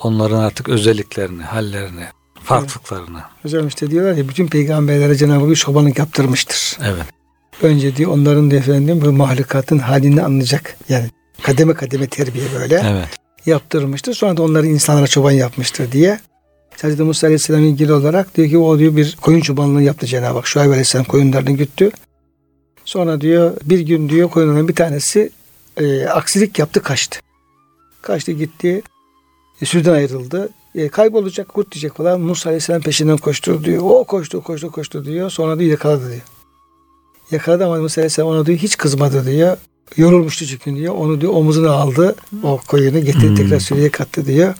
[0.03, 2.05] onların artık özelliklerini, hallerini,
[2.47, 3.21] farklılıklarını.
[3.43, 6.77] hocam işte diyorlar ya bütün peygamberlere Cenab-ı Hak bir çobanlık yaptırmıştır.
[6.83, 7.05] Evet.
[7.61, 10.77] Önce diyor onların da efendim bu mahlukatın halini anlayacak.
[10.89, 11.09] Yani
[11.43, 12.81] kademe kademe terbiye böyle.
[12.85, 13.07] Evet.
[13.45, 14.13] yaptırmıştır.
[14.13, 16.19] Sonra da onları insanlara çoban yapmıştır diye.
[16.83, 16.99] Hz.
[16.99, 20.47] Musa Aleyhisselam ilgili olarak diyor ki o diyor bir koyun çobanlığı yaptı Cenab-ı Hak.
[20.47, 21.91] Şuayb Aleyhisselam koyunlarını güttü.
[22.85, 25.29] Sonra diyor bir gün diyor koyunların bir tanesi
[25.77, 27.19] e, aksilik yaptı kaçtı.
[28.01, 28.81] Kaçtı gitti.
[29.61, 30.49] E, sürüden ayrıldı.
[30.77, 32.21] E, kaybolacak kurt diyecek falan.
[32.21, 33.83] Musa Aleyhisselam peşinden koştu diyor.
[33.83, 35.29] O koştu koştu koştu diyor.
[35.29, 36.21] Sonra diyor yakaladı diyor.
[37.31, 39.57] Yakaladı ama Musa Aleyhisselam ona diyor hiç kızmadı diyor.
[39.97, 40.95] Yorulmuştu çünkü diyor.
[40.95, 42.15] Onu diyor omuzuna aldı.
[42.43, 43.35] O koyunu getirdi Hmm.
[43.35, 44.53] tekrar sürüye kattı diyor.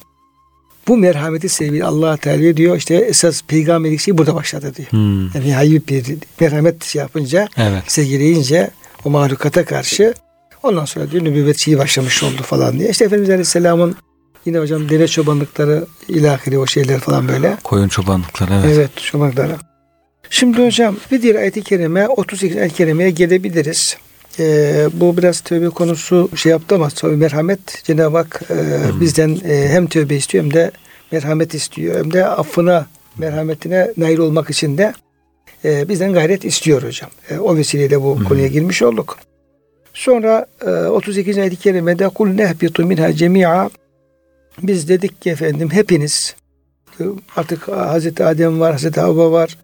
[0.88, 4.91] Bu merhameti sevgili allah Teala diyor işte esas peygamberlik şey burada başladı diyor.
[4.91, 5.21] Hmm.
[5.21, 7.84] Yani nihai bir merhamet şey yapınca Evet.
[7.88, 8.71] sevgileyince
[9.06, 10.13] o mahlukata karşı
[10.63, 12.89] ondan sonra diyor nübüvvet şeyi başlamış oldu falan diye.
[12.89, 13.95] İşte Efendimiz Aleyhisselam'ın
[14.48, 17.58] yine hocam deve çobanlıkları ilahiri o şeyler falan böyle.
[17.64, 18.76] Koyun çobanlıkları evet.
[18.78, 19.56] Evet, çobanlıkları.
[20.30, 23.98] Şimdi hocam bir diğer ayet-i kerime 38 ayet-i kerimeye gelebiliriz.
[24.40, 29.02] Ee, bu biraz tövbe konusu şey yaptı ama tabii merhamet Cenab-ı Hak e, Hmm.
[29.02, 30.72] bizden e, hem tövbe istiyor hem de
[31.12, 32.00] merhamet istiyor.
[32.00, 32.86] Hem de affına,
[33.18, 34.94] merhametine nail olmak için de
[35.66, 37.10] e, bizden gayret istiyor hocam.
[37.30, 38.24] E, o vesileyle bu Hmm.
[38.24, 39.18] konuya girmiş olduk.
[39.94, 41.42] Sonra e, 32.
[41.42, 43.70] ayet-i kerimede kul nehbitu minha cemi'a
[44.63, 46.36] Biz dedik ki efendim hepiniz
[47.36, 49.58] artık Hazreti Adem var, Hazreti Havva var.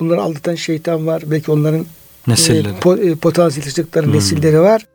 [0.00, 1.22] Bunları aldatan şeytan var.
[1.26, 1.86] Belki onların
[2.26, 2.68] Nesilleri.
[2.68, 4.12] e, po, e, potansiyel çıktıkları Hmm.
[4.14, 4.86] nesilleri var.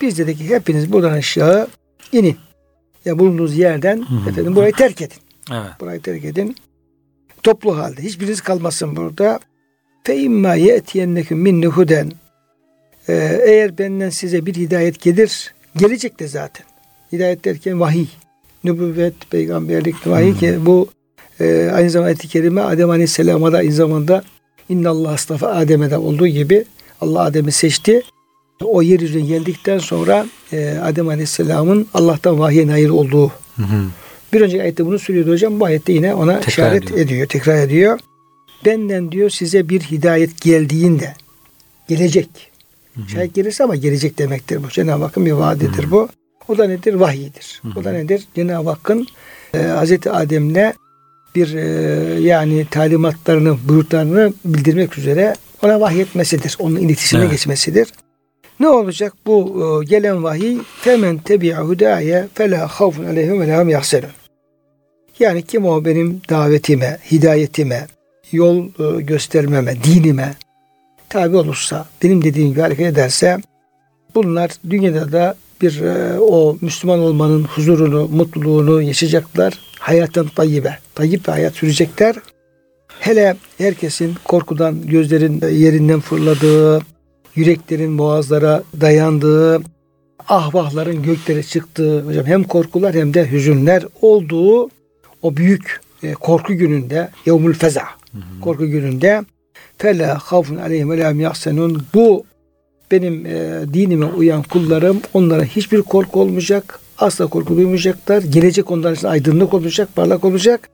[0.00, 1.68] Biz dedik ki hepiniz buradan aşağı
[2.12, 2.36] inin.
[3.04, 4.28] Ya bulunduğunuz yerden Hmm.
[4.28, 5.16] efendim burayı terk edin.
[5.52, 5.70] Evet.
[5.80, 6.56] Burayı terk edin.
[7.42, 8.02] Toplu halde.
[8.02, 9.40] Hiçbiriniz kalmasın burada.
[10.04, 12.12] Fe imma ye'tiyenneküm minni huden.
[13.08, 16.66] Ee, eğer benden size bir hidayet gelir, gelecek de zaten.
[17.12, 18.06] Hidayet derken vahiy.
[18.64, 20.38] Nübüvvet, peygamberlik, vahiy Hmm.
[20.38, 20.88] ki bu
[21.40, 24.22] e, aynı zamanda ayet-i kerime Adem Aleyhisselam'a da aynı zamanda
[24.68, 26.64] İnnallah astafa Adem'e de olduğu gibi
[27.00, 28.02] Allah Adem'i seçti.
[28.64, 33.84] O yeryüzüne geldikten sonra e, Adem Aleyhisselam'ın Allah'tan vahye nail olduğu Hı hı.
[34.32, 35.60] bir önceki ayette bunu söylüyordu hocam.
[35.60, 36.98] Bu ayette yine ona Tekrar işaret ediyor.
[36.98, 37.26] ediyor.
[37.26, 37.98] tekrar ediyor.
[38.64, 41.14] Benden diyor size bir hidayet geldiğinde
[41.88, 42.28] gelecek.
[43.08, 44.68] Şayet gelirse ama gelecek demektir bu.
[44.68, 46.08] Cenab-ı Hakk'ın bir vaadidir bu.
[46.48, 46.94] O da nedir?
[46.94, 47.62] Vahiydir.
[47.76, 48.24] O da nedir?
[48.34, 49.06] Cenab-ı Hakk'ın
[49.54, 50.72] e, Hazreti Adem'le
[51.34, 56.56] bir e, yani talimatlarını, buyruklarını bildirmek üzere ona vahyetmesidir.
[56.58, 57.30] Onun iletişime Evet.
[57.30, 57.88] geçmesidir.
[58.60, 59.12] Ne olacak?
[59.26, 64.10] Bu e, gelen vahiy femen tebi'a hudaye fela havfun aleyhim ve lahum yahsenun.
[65.18, 67.86] Yani kim o benim davetime, hidayetime,
[68.32, 70.34] yol e, göstermeme, dinime
[71.08, 73.38] tabi olursa, benim dediğim gibi hareket ederse
[74.14, 79.58] bunlar dünyada da bir e, o Müslüman olmanın huzurunu, mutluluğunu yaşayacaklar.
[79.78, 82.16] Hayatın tayyibe, tayyip bir hayat sürecekler.
[83.00, 86.80] Hele herkesin korkudan gözlerin yerinden fırladığı,
[87.34, 89.62] yüreklerin boğazlara dayandığı,
[90.28, 94.70] ahvahların göklere çıktığı, hocam hem korkular hem de hüzünler olduğu
[95.22, 97.82] o büyük e, korku gününde, yevmül feza,
[98.40, 99.24] korku gününde
[99.78, 102.24] fela havfun aleyhim ve la yahsenun bu
[102.90, 106.80] benim e, dinime uyan kullarım onlara hiçbir korku olmayacak.
[106.98, 108.22] Asla korku duymayacaklar.
[108.22, 110.68] Gelecek onların için aydınlık olacak, parlak olacak.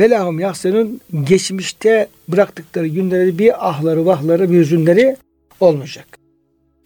[0.00, 5.16] Ve lahum yahsenun geçmişte bıraktıkları günleri bir ahları, vahları, bir hüzünleri
[5.60, 6.18] olmayacak.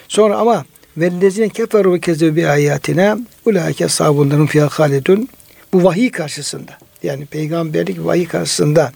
[0.09, 0.65] Sonra ama
[0.97, 5.29] vellezine keferu ve kezzebu bi ayatina ulaike sabunların fiyâ halidun
[5.73, 8.93] bu vahiy karşısında yani peygamberlik vahiy karşısında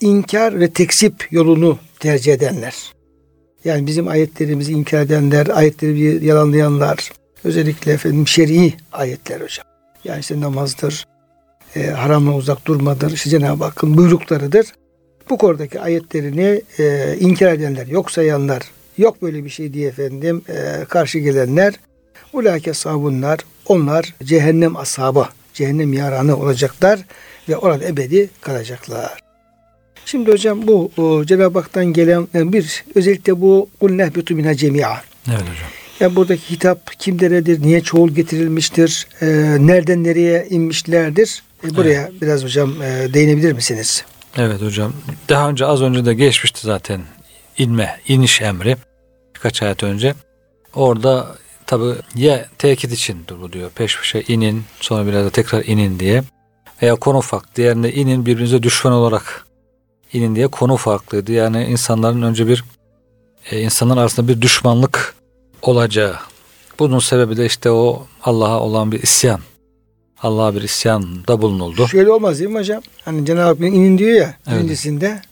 [0.00, 2.74] inkar ve tekzip yolunu tercih edenler.
[3.64, 7.12] Yani bizim ayetlerimizi inkar edenler, ayetleri yalanlayanlar,
[7.44, 9.66] özellikle efendim şer'i ayetler hocam.
[10.04, 11.06] Yani işte namazdır,
[11.76, 14.66] e, haramla uzak durmadır, işte Cenab-ı Hakk'ın buyruklarıdır.
[15.30, 18.62] Bu konudaki ayetlerini e, inkar edenler, yok sayanlar,
[18.98, 21.74] yok böyle bir şey diye efendim e, karşı gelenler,
[22.32, 27.00] ulake sabunlar, onlar cehennem ashabı, cehennem yaranı olacaklar
[27.48, 29.21] ve orada ebedi kalacaklar.
[30.06, 30.90] Şimdi hocam bu
[31.26, 35.02] Cenab-ı Hak'tan gelen yani bir özellikle bu kul nehbitu minha cemi'a.
[35.28, 35.70] Evet hocam.
[36.00, 39.26] Yani buradaki hitap kimderedir, niye çoğul getirilmiştir, e,
[39.60, 41.42] nereden nereye inmişlerdir?
[41.64, 44.04] E, buraya biraz hocam e, değinebilir misiniz?
[44.36, 44.92] Evet hocam.
[45.28, 47.00] Daha önce az önce de geçmişti zaten
[47.58, 48.76] inme, iniş emri.
[49.34, 50.14] Birkaç ayet önce.
[50.74, 51.36] Orada
[51.66, 51.84] tabi
[52.14, 53.70] ya tekit içindir bu diyor.
[53.70, 56.22] Peş peşe inin sonra biraz da tekrar inin diye.
[56.82, 57.48] Veya konu farklı.
[57.56, 59.46] Diğerinde inin birbirinize düşman olarak
[60.12, 61.32] inin diye konu farklıydı.
[61.32, 62.64] Yani insanların önce bir
[63.50, 65.14] e, insanların arasında bir düşmanlık
[65.62, 66.16] olacağı.
[66.78, 69.40] Bunun sebebi de işte o Allah'a olan bir isyan.
[70.22, 71.88] Allah'a bir isyan da bulunuldu.
[71.88, 72.82] Şöyle olmaz değil mi hocam?
[73.04, 74.58] Hani Cenab-ı Hak inin diyor ya Evet.
[74.58, 75.22] birincisinde.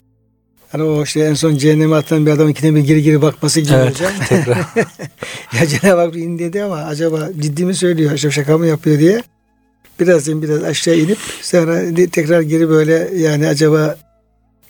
[0.73, 3.73] Hani o işte en son cehenneme atılan bir adam ikide bir geri geri bakması gibi
[3.75, 4.13] Evet, hocam.
[4.29, 4.59] tekrar.
[5.61, 9.23] ya Cenab-ı Hak in dedi ama acaba ciddi mi söylüyor, acaba şaka mı yapıyor diye.
[10.01, 13.97] Biraz biraz aşağı inip sonra tekrar geri böyle yani acaba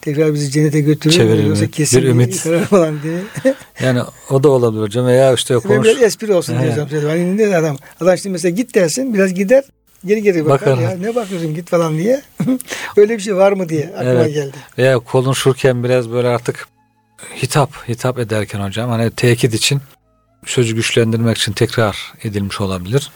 [0.01, 2.35] tekrar bizi cennete götürür Çevirir yoksa kesin Bir ümit.
[2.71, 3.19] falan diye.
[3.83, 5.85] Yani o da olabilir hocam veya işte konuş.
[5.87, 6.89] biraz espri olsun diye hocam.
[7.09, 7.77] Hani ne adam?
[8.01, 9.65] Adam şimdi mesela git dersin biraz gider
[10.05, 10.71] geri geri bakar.
[10.73, 10.83] Bakar.
[10.83, 12.23] Ya ne bakıyorsun git falan diye.
[12.97, 14.35] Öyle bir şey var mı diye aklıma Evet.
[14.35, 14.57] geldi.
[14.79, 16.69] veya konuşurken biraz böyle artık
[17.43, 19.81] hitap hitap ederken hocam hani tekit için
[20.47, 23.11] sözü güçlendirmek için tekrar edilmiş olabilir.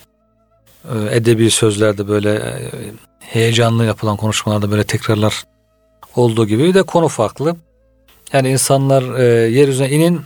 [0.85, 2.71] Ee, Edebi sözlerde böyle e,
[3.21, 5.45] heyecanlı yapılan konuşmalarda böyle tekrarlar
[6.17, 7.57] olduğu gibi bir de konu farklı.
[8.33, 10.21] Yani insanlar e, yeryüzüne inin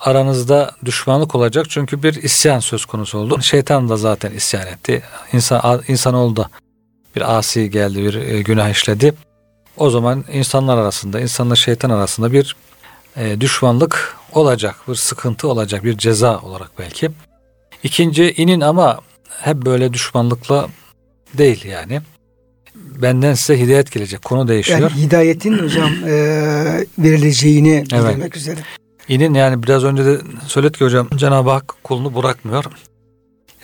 [0.00, 3.42] aranızda düşmanlık olacak çünkü bir isyan söz konusu oldu.
[3.42, 5.02] Şeytan da zaten isyan etti.
[5.32, 6.48] İnsan insanoğlu da
[7.16, 9.14] bir asi geldi, bir e, günah işledi.
[9.76, 12.56] O zaman insanlar arasında, insanla şeytan arasında bir
[13.16, 17.10] e, düşmanlık olacak, bir sıkıntı olacak, bir ceza olarak belki.
[17.82, 18.98] İkinci inin ama
[19.40, 20.68] hep böyle düşmanlıkla
[21.34, 22.00] değil yani.
[23.02, 24.22] Benden size hidayet gelecek.
[24.22, 24.80] Konu değişiyor.
[24.80, 26.14] Yani hidayetin hocam e,
[26.98, 28.60] verileceğini bildirmek üzere.
[29.08, 32.64] İnin yani biraz önce de söyledik ki hocam Cenab-ı Hak kulunu bırakmıyor.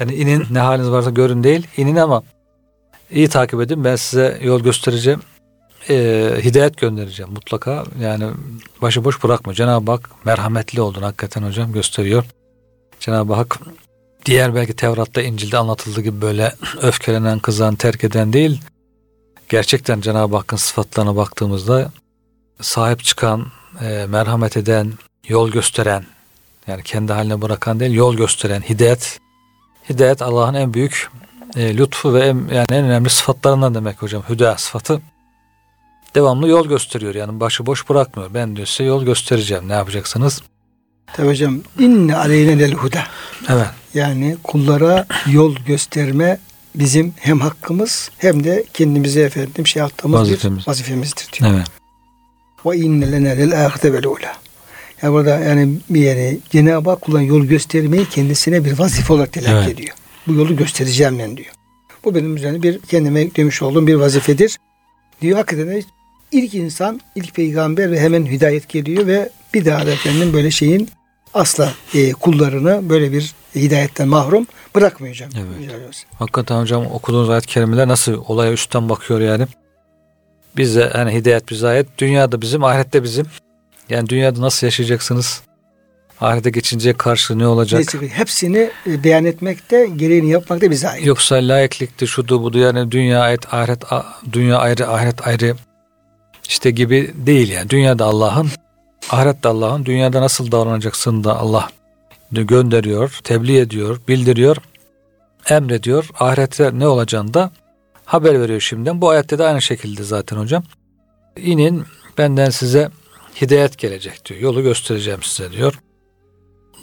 [0.00, 1.66] Yani inin ne haliniz varsa görün değil.
[1.76, 2.22] İnin ama
[3.10, 5.20] iyi takip edin ben size yol göstereceğim.
[5.90, 7.84] Ee, hidayet göndereceğim mutlaka.
[8.00, 8.24] Yani
[8.82, 9.54] başıboş bırakma.
[9.54, 12.24] Cenab-ı Hak merhametli olduğunu hakikaten hocam gösteriyor.
[13.00, 13.58] Cenab-ı Hak
[14.24, 18.60] diğer belki Tevrat'ta İncil'de anlatıldığı gibi böyle öfkelenen, kızan, terk eden değil.
[19.48, 21.90] Gerçekten Cenab-ı Hakk'ın sıfatlarına baktığımızda
[22.60, 23.46] sahip çıkan,
[23.80, 24.92] e, merhamet eden,
[25.28, 26.04] yol gösteren,
[26.66, 29.20] yani kendi haline bırakan değil, yol gösteren, hidayet.
[29.88, 31.10] Hidayet Allah'ın en büyük
[31.56, 34.22] e, lütfu ve en, yani en önemli sıfatlarından demek hocam.
[34.28, 35.00] Hüda sıfatı.
[36.14, 38.34] Devamlı yol gösteriyor yani başı boş bırakmıyor.
[38.34, 39.68] Ben diyor size yol göstereceğim.
[39.68, 40.42] Ne yapacaksınız?
[41.12, 43.02] Tabi hocam inne aleyne del huda.
[43.48, 43.66] Evet.
[43.94, 46.38] Yani kullara yol gösterme
[46.74, 50.58] bizim hem hakkımız hem de kendimize efendim şey yaptığımız Vazifemiz.
[50.58, 51.50] bir vazifemizdir diyor.
[51.54, 51.66] Evet.
[52.66, 54.36] Ve inne lene lel ahirete vel ula.
[55.02, 59.52] Yani burada yani bir yere Cenab-ı Hak kullan yol göstermeyi kendisine bir vazife olarak telakki
[59.52, 59.68] Evet.
[59.68, 59.96] ediyor.
[60.26, 61.52] Bu yolu göstereceğim ben diyor.
[62.04, 64.58] Bu benim üzerine bir kendime demiş olduğum bir vazifedir.
[65.22, 65.82] Diyor hakikaten
[66.32, 70.88] ilk insan, ilk peygamber ve hemen hidayet geliyor ve bir daha da efendim böyle şeyin
[71.34, 75.30] asla e, kullarını böyle bir hidayetten mahrum bırakmıyor hocam.
[75.36, 75.88] Evet.
[75.88, 76.04] Olsun.
[76.18, 79.46] Hakikaten hocam okuduğunuz ayet-i kerimeler nasıl olaya üstten bakıyor yani.
[80.56, 81.86] Bize hani hidayet bize ayet.
[81.98, 83.26] Dünyada bizim, ahirette bizim.
[83.88, 85.42] Yani dünyada nasıl yaşayacaksınız?
[86.20, 87.94] Ahirete geçince karşı ne olacak?
[87.94, 91.06] Neyse, hepsini e, beyan etmekte, gereğini yapmakta bize ait.
[91.06, 93.82] Yoksa layıklıktı şudu budu yani dünya ait ahiret
[94.32, 95.56] dünya ayrı ahiret ayrı
[96.48, 97.70] işte gibi değil yani.
[97.70, 98.48] Dünyada Allah'ın
[99.10, 101.68] ahiret de Allah'ın dünyada nasıl davranacaksın da Allah
[102.30, 104.56] gönderiyor, tebliğ ediyor, bildiriyor,
[105.50, 106.10] emrediyor.
[106.18, 107.50] Ahirette ne olacağını da
[108.04, 109.00] haber veriyor şimdiden.
[109.00, 110.62] Bu ayette de aynı şekilde zaten hocam.
[111.36, 111.84] İnin
[112.18, 112.90] benden size
[113.40, 114.40] hidayet gelecek diyor.
[114.40, 115.80] Yolu göstereceğim size diyor.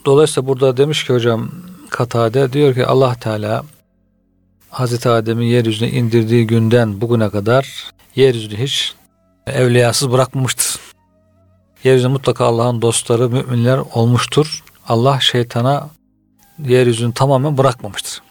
[0.05, 1.51] Dolayısıyla burada demiş ki hocam
[1.89, 3.63] Katade diyor ki Allah Teala
[4.69, 8.93] Hazreti Adem'i yeryüzüne indirdiği günden bugüne kadar yeryüzünü hiç
[9.47, 10.79] evliyasız bırakmamıştır.
[11.83, 14.63] Yeryüzünde mutlaka Allah'ın dostları, müminler olmuştur.
[14.87, 15.89] Allah şeytana
[16.65, 18.21] yeryüzünü tamamen bırakmamıştır.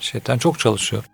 [0.00, 1.04] Şeytan çok çalışıyor.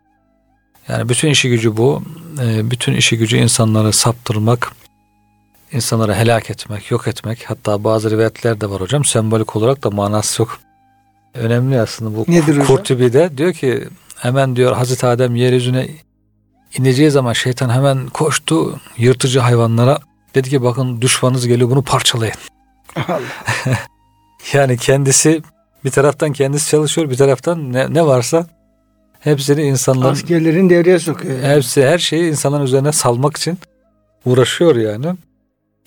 [0.88, 2.02] Yani bütün işi gücü bu.
[2.40, 4.72] Ee, Bütün işi gücü insanları saptırmak,
[5.72, 7.50] insanları helak etmek, yok etmek.
[7.50, 9.04] Hatta bazı rivayetler de var hocam.
[9.04, 10.60] Sembolik olarak da manası çok
[11.34, 12.24] önemli aslında bu.
[12.28, 12.64] Nedir?
[12.64, 15.88] Kurtubi'de diyor ki hemen diyor Hazreti Adem yeryüzüne
[16.78, 19.98] ineceği zaman şeytan hemen koştu yırtıcı hayvanlara.
[20.34, 22.34] Dedi ki bakın düşmanınız geliyor bunu parçalayın.
[23.08, 23.20] Allah.
[24.52, 25.42] Yani kendisi
[25.84, 28.46] bir taraftan kendisi çalışıyor bir taraftan ne, ne varsa
[29.20, 31.42] hepsini insanların Askerlerin devreye sokuyor.
[31.42, 33.58] hepsi her şeyi insanların üzerine salmak için
[34.24, 35.06] uğraşıyor yani.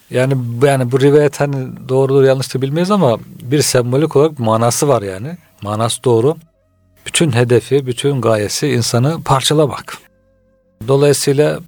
[0.10, 5.38] Yani yani bu rivayet hani doğrudur yanlıştır bilmeyiz ama bir sembolik olarak manası var yani.
[5.62, 6.36] Manası doğru.
[7.06, 9.98] Bütün hedefi, bütün gayesi insanı parçalamak.
[10.88, 11.60] Dolayısıyla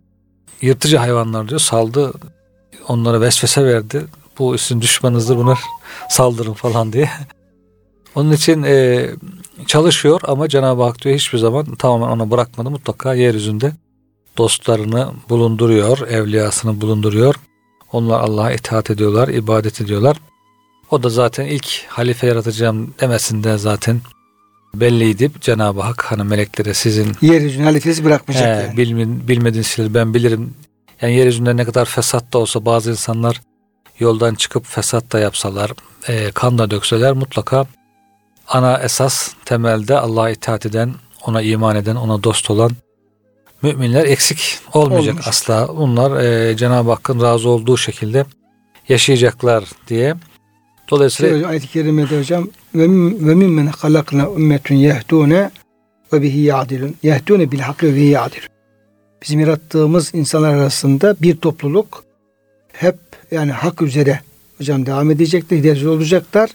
[0.61, 2.13] yırtıcı hayvanlar diyor saldı
[2.87, 4.05] onlara vesvese verdi.
[4.39, 5.55] Bu sizin düşmanınızdır buna
[6.09, 7.09] saldırın falan diye.
[8.15, 9.05] Onun için e,
[9.67, 12.69] çalışıyor ama Cenab-ı Hak diyor hiçbir zaman tamamen ona bırakmadı.
[12.69, 13.71] Mutlaka yeryüzünde
[14.37, 17.35] dostlarını bulunduruyor, evliyasını bulunduruyor.
[17.91, 20.17] Onlar Allah'a itaat ediyorlar, ibadet ediyorlar.
[20.91, 24.01] O da zaten ilk halife yaratacağım demesinde zaten
[24.73, 25.31] belliydi.
[25.41, 28.77] Cenab-ı Hak hani meleklere sizin Yeryüzüne halifesi bırakmayacak He, yani.
[28.77, 30.53] bilmin, bilmediğiniz şeyleri ben bilirim.
[31.01, 33.41] Yani yeryüzünde ne kadar fesat da olsa bazı insanlar
[33.99, 35.71] yoldan çıkıp fesat da yapsalar,
[36.07, 37.65] e, kan da dökseler mutlaka
[38.47, 40.93] ana esas temelde Allah'a itaat eden,
[41.25, 42.71] ona iman eden, ona dost olan
[43.61, 45.27] müminler eksik olmayacak Olmayacak.
[45.27, 45.67] asla.
[45.77, 48.25] Bunlar e, Cenab-ı Hakk'ın razı olduğu şekilde
[48.89, 50.15] yaşayacaklar diye.
[50.89, 55.51] Dolayısıyla Şöyle ayet-i kerimede hocam ve min- mimmen halakna ümmetun yehdune
[56.13, 56.95] ve bihi yadilun.
[57.03, 58.47] Yehdune bil hakkı ve bihi yadilun.
[59.23, 62.03] Bizim yarattığımız insanlar arasında bir topluluk
[62.77, 62.95] hep
[63.31, 64.19] yani hak üzere
[64.57, 66.49] hocam devam edecekler, hidayet olacaklar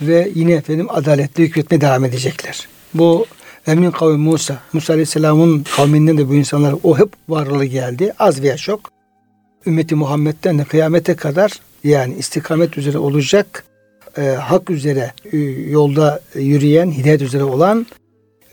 [0.00, 2.68] ve yine efendim adaletle hükmetmeye devam edecekler.
[2.94, 3.26] Bu
[3.66, 8.12] Emin kavmi Musa, Musa Aleyhisselam'ın kavminden de bu insanlar o hep varlığı geldi.
[8.18, 8.80] Az veya çok.
[9.66, 11.52] Ümmeti Muhammed'den de kıyamete kadar
[11.84, 13.64] yani istikamet üzere olacak,
[14.18, 15.38] e, hak üzere e,
[15.70, 17.86] yolda yürüyen, hidayet üzere olan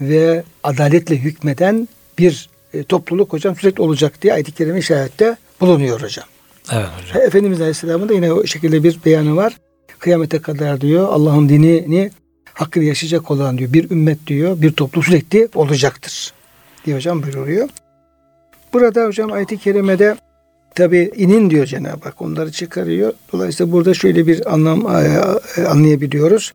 [0.01, 6.25] ve adaletle hükmeden bir e, topluluk hocam sürekli olacak diye ayet-i kerime işarette bulunuyor hocam.
[6.71, 7.27] Evet hocam.
[7.27, 9.57] Efendimiz Aleyhisselam'ın da yine o şekilde bir beyanı var.
[9.99, 12.11] Kıyamete kadar diyor Allah'ın dinini
[12.53, 16.33] hakkıyla yaşayacak olan diyor bir ümmet diyor bir topluluk sürekli olacaktır
[16.85, 17.69] diye hocam buyuruyor.
[18.73, 20.17] Burada hocam ayet-i kerimede
[20.75, 23.13] tabi inin diyor Cenab-ı Hak onları çıkarıyor.
[23.33, 26.53] Dolayısıyla burada şöyle bir anlam e, anlayabiliyoruz.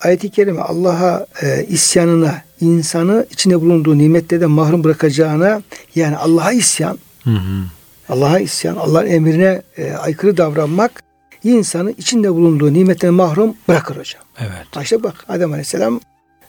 [0.00, 5.62] ayet-i kerime Allah'a e, isyanına, insanı içinde bulunduğu nimetlerden mahrum bırakacağına
[5.94, 7.64] yani Allah'a isyan, Hı hı.
[8.08, 11.02] Allah'a isyan, Allah'ın emrine e, aykırı davranmak
[11.44, 14.22] insanı içinde bulunduğu nimetten mahrum bırakır hocam.
[14.38, 14.82] Evet.
[14.82, 16.00] İşte bak Adem Aleyhisselam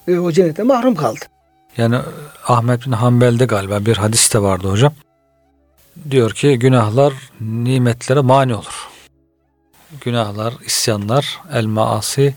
[0.07, 1.25] e, o cennetten mahrum kaldı.
[1.77, 1.97] Yani
[2.47, 4.93] Ahmet bin Hanbel'de galiba bir hadis de vardı hocam.
[6.11, 8.87] Diyor ki günahlar nimetlere mani olur.
[10.01, 12.35] Günahlar, isyanlar, el maasi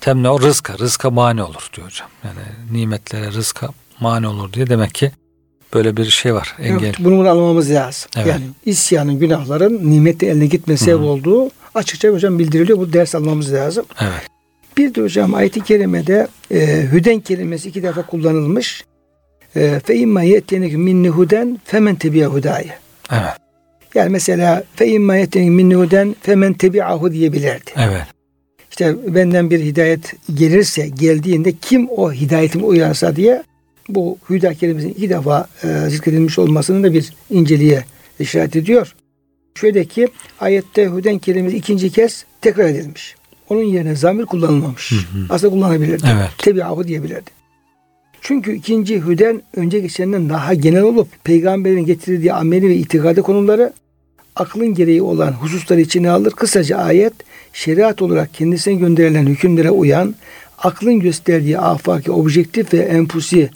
[0.00, 2.08] temne o rızka, rızka mani olur diyor hocam.
[2.24, 3.68] Yani nimetlere, rızka
[4.00, 5.12] mani olur diye demek ki
[5.74, 6.56] böyle bir şey var.
[6.58, 6.84] Engel.
[6.84, 8.10] Evet, bunu, anlamamız lazım.
[8.16, 8.26] Evet.
[8.26, 12.78] Yani isyanın, günahların nimette eline gitmesi sebep olduğu açıkça hocam bildiriliyor.
[12.78, 13.84] Bu ders almamız lazım.
[14.00, 14.28] Evet.
[14.76, 18.84] Bir de hocam ayet-i kerimede e, hüden kelimesi iki defa kullanılmış.
[19.56, 22.78] E, fe imma yetenek minni huden femen tebiye hudaye.
[23.12, 23.32] Evet.
[23.94, 27.70] Yani mesela fe imma yetenek minni huden femen tebi'ahu diyebilirdi.
[27.76, 28.02] Evet.
[28.70, 33.42] İşte benden bir hidayet gelirse geldiğinde kim o hidayetime uyarsa diye
[33.88, 37.84] bu hüda kelimesinin iki defa e, zikredilmiş olmasının da bir inceliğe
[38.20, 38.94] işaret ediyor.
[39.54, 40.08] Şöyle ki
[40.40, 43.14] ayette hüden kelimesi ikinci kez tekrar edilmiş.
[43.48, 44.92] Onun yerine zamir kullanılmamış.
[45.30, 46.06] Aslında kullanabilirdi.
[46.12, 46.28] Evet.
[46.38, 47.30] Tebi'ahu diyebilirdi.
[48.20, 53.72] Çünkü ikinci hüden önce geçenden daha genel olup peygamberin getirdiği ameli ve itikadi konuları
[54.36, 56.30] aklın gereği olan hususları içine alır.
[56.30, 57.12] Kısaca ayet
[57.52, 60.14] şeriat olarak kendisine gönderilen hükümlere uyan,
[60.58, 63.50] aklın gösterdiği afaki, objektif ve empusi,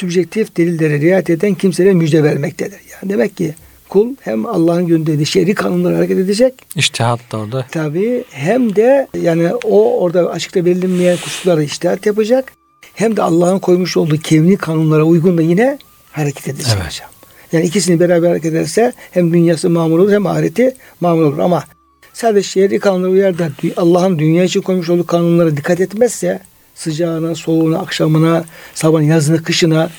[0.00, 2.78] sübjektif delillere riayet eden kimselere müjde vermektedir.
[2.92, 3.54] Yani demek ki
[3.88, 7.66] kul hem Allah'ın gönderdiği şer'i kanunlara hareket edecek İçtihat da orada.
[7.70, 12.52] tabii hem de yani o orada açıkta belirlenmeyen kusurlara iştihat yapacak
[12.94, 15.78] hem de Allah'ın koymuş olduğu kevni kanunlara uygun da yine
[16.12, 16.86] hareket edecek Evet.
[16.86, 17.08] hocam.
[17.52, 21.64] Yani ikisini beraber hareket ederse hem dünyası mamur olur hem ahireti mamur olur ama
[22.12, 26.40] sadece şehri kanunlara uyar da Allah'ın dünya için koymuş olduğu kanunlara dikkat etmezse
[26.76, 29.90] sıcağına, soğuğuna, akşamına, sabahın, yazına, kışına,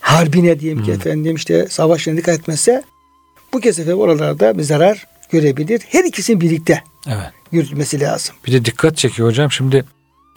[0.00, 2.82] harbine diyeyim ki efendim işte savaşına dikkat etmezse
[3.52, 5.82] bu kez efendim oralarda bir zarar görebilir.
[5.88, 7.30] Her ikisinin birlikte Evet.
[7.52, 8.34] yürütmesi lazım.
[8.46, 9.52] Bir de dikkat çekiyor hocam.
[9.52, 9.84] Şimdi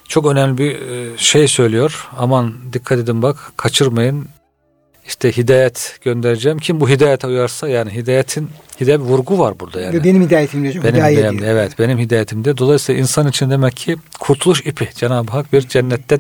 [0.08, 2.08] çok önemli bir e, şey söylüyor.
[2.18, 4.28] Aman dikkat edin bak kaçırmayın.
[5.08, 6.58] İşte hidayet göndereceğim.
[6.58, 8.50] Kim bu hidayete uyarsa yani hidayetin
[8.82, 10.04] hidayet vurgu var burada yani.
[10.04, 10.84] Benim hidayetim diyor.
[10.84, 11.52] Benim hidayet hidayetim, diyor.
[11.52, 12.58] evet benim hidayetimde.
[12.58, 14.90] Dolayısıyla insan için demek ki kurtuluş ipi.
[14.96, 16.20] Cenab-ı Hak bir cennetten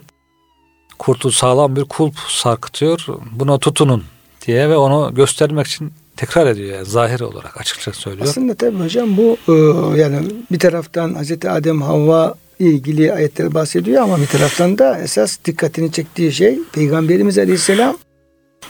[1.00, 3.06] kurtul sağlam bir kulp sarkıtıyor.
[3.32, 4.04] Buna tutunun
[4.48, 8.28] diye ve onu göstermek için tekrar ediyor yani zahir olarak açıkça söylüyor.
[8.28, 9.54] Aslında tabii hocam bu e,
[10.00, 10.18] yani
[10.52, 16.32] bir taraftan Hazreti Adem Havva ilgili ayetler bahsediyor ama bir taraftan da esas dikkatini çektiği
[16.32, 17.98] şey Peygamberimiz Aleyhisselam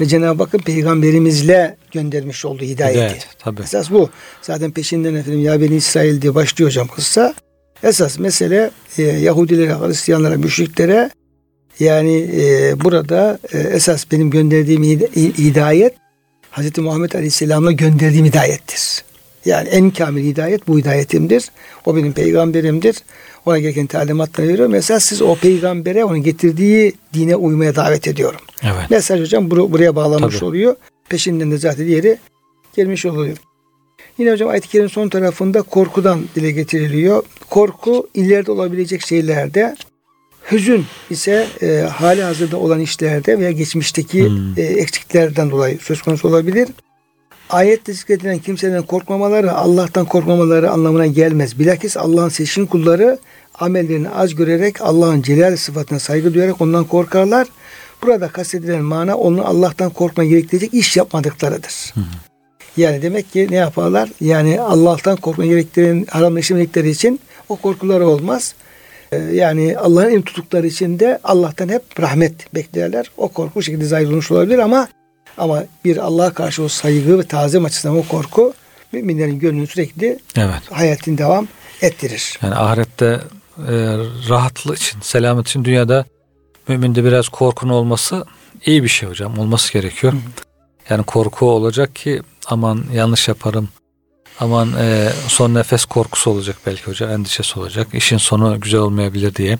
[0.01, 2.99] ve Cenab-ı Hakk'ın peygamberimizle göndermiş olduğu hidayeti.
[2.99, 3.61] Evet tabii.
[3.61, 4.09] Esas bu.
[4.41, 7.33] Zaten peşinden efendim ya beni İsrail diye başlıyor hocam kıssa.
[7.83, 11.09] Esas mesele e, Yahudilere, Hristiyanlara, müşriklere
[11.79, 15.93] yani e, burada e, esas benim gönderdiğim hid- hidayet
[16.51, 16.77] Hz.
[16.77, 19.03] Muhammed Aleyhisselam'la gönderdiğim hidayettir.
[19.45, 21.51] Yani en kamil hidayet bu hidayetimdir.
[21.85, 22.95] O benim peygamberimdir.
[23.45, 24.75] Ona gereken talimatları veriyorum.
[24.75, 28.39] Esas siz o peygambere onun getirdiği dine uymaya davet ediyorum.
[28.63, 28.89] Evet.
[28.89, 30.45] Mesaj hocam bur- buraya bağlanmış Tabii.
[30.45, 30.75] oluyor.
[31.09, 32.17] Peşinden de zaten diğeri
[32.75, 33.37] gelmiş oluyor.
[34.17, 37.23] Yine hocam ayet-i kerimin son tarafında korkudan dile getiriliyor.
[37.49, 39.75] Korku ileride olabilecek şeylerde,
[40.51, 44.53] hüzün ise e, hali hazırda olan işlerde veya geçmişteki Hmm.
[44.57, 46.67] e, eksiklerden dolayı söz konusu olabilir.
[47.49, 51.59] Ayette zikredilen kimseden korkmamaları Allah'tan korkmamaları anlamına gelmez.
[51.59, 53.19] Bilakis Allah'ın seçkin kulları
[53.59, 57.47] amellerini az görerek Allah'ın celal sıfatına saygı duyarak ondan korkarlar.
[58.03, 61.93] Burada kastedilen mana onun Allah'tan korkma gerektirecek iş yapmadıklarıdır.
[62.77, 64.09] Yani demek ki ne yaparlar?
[64.21, 68.55] Yani Allah'tan korkma gerektiren haram işlemedikleri için o korkuları olmaz.
[69.11, 73.11] Ee, Yani Allah'ın em tuttukları için de Allah'tan hep rahmet beklerler.
[73.17, 74.87] O korku şekilde zahir olmuş olabilir ama
[75.37, 78.53] ama bir Allah'a karşı o saygı ve tazim açısından o korku
[78.91, 80.71] müminlerin gönlünü sürekli Evet.
[80.71, 81.47] hayatın devam
[81.81, 82.39] ettirir.
[82.43, 83.21] Yani ahirette
[83.57, 83.73] e,
[84.29, 86.05] rahatlık için, selamet için dünyada
[86.67, 88.25] müminde biraz korkun olması
[88.65, 89.39] iyi bir şey hocam.
[89.39, 90.13] Olması gerekiyor.
[90.89, 93.69] Yani korku olacak ki aman yanlış yaparım.
[94.39, 97.09] Aman e, son nefes korkusu olacak belki hocam.
[97.09, 97.87] Endişesi olacak.
[97.93, 99.57] İşin sonu güzel olmayabilir diye.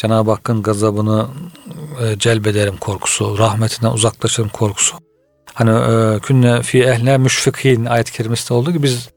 [0.00, 1.26] Cenab-ı Hakk'ın gazabını
[2.02, 3.38] e, celbederim korkusu.
[3.38, 4.96] Rahmetinden uzaklaşırım korkusu.
[5.54, 9.08] Hani e, künne fi ehline müşfikin ayet-i kerimesinde olduğu gibi biz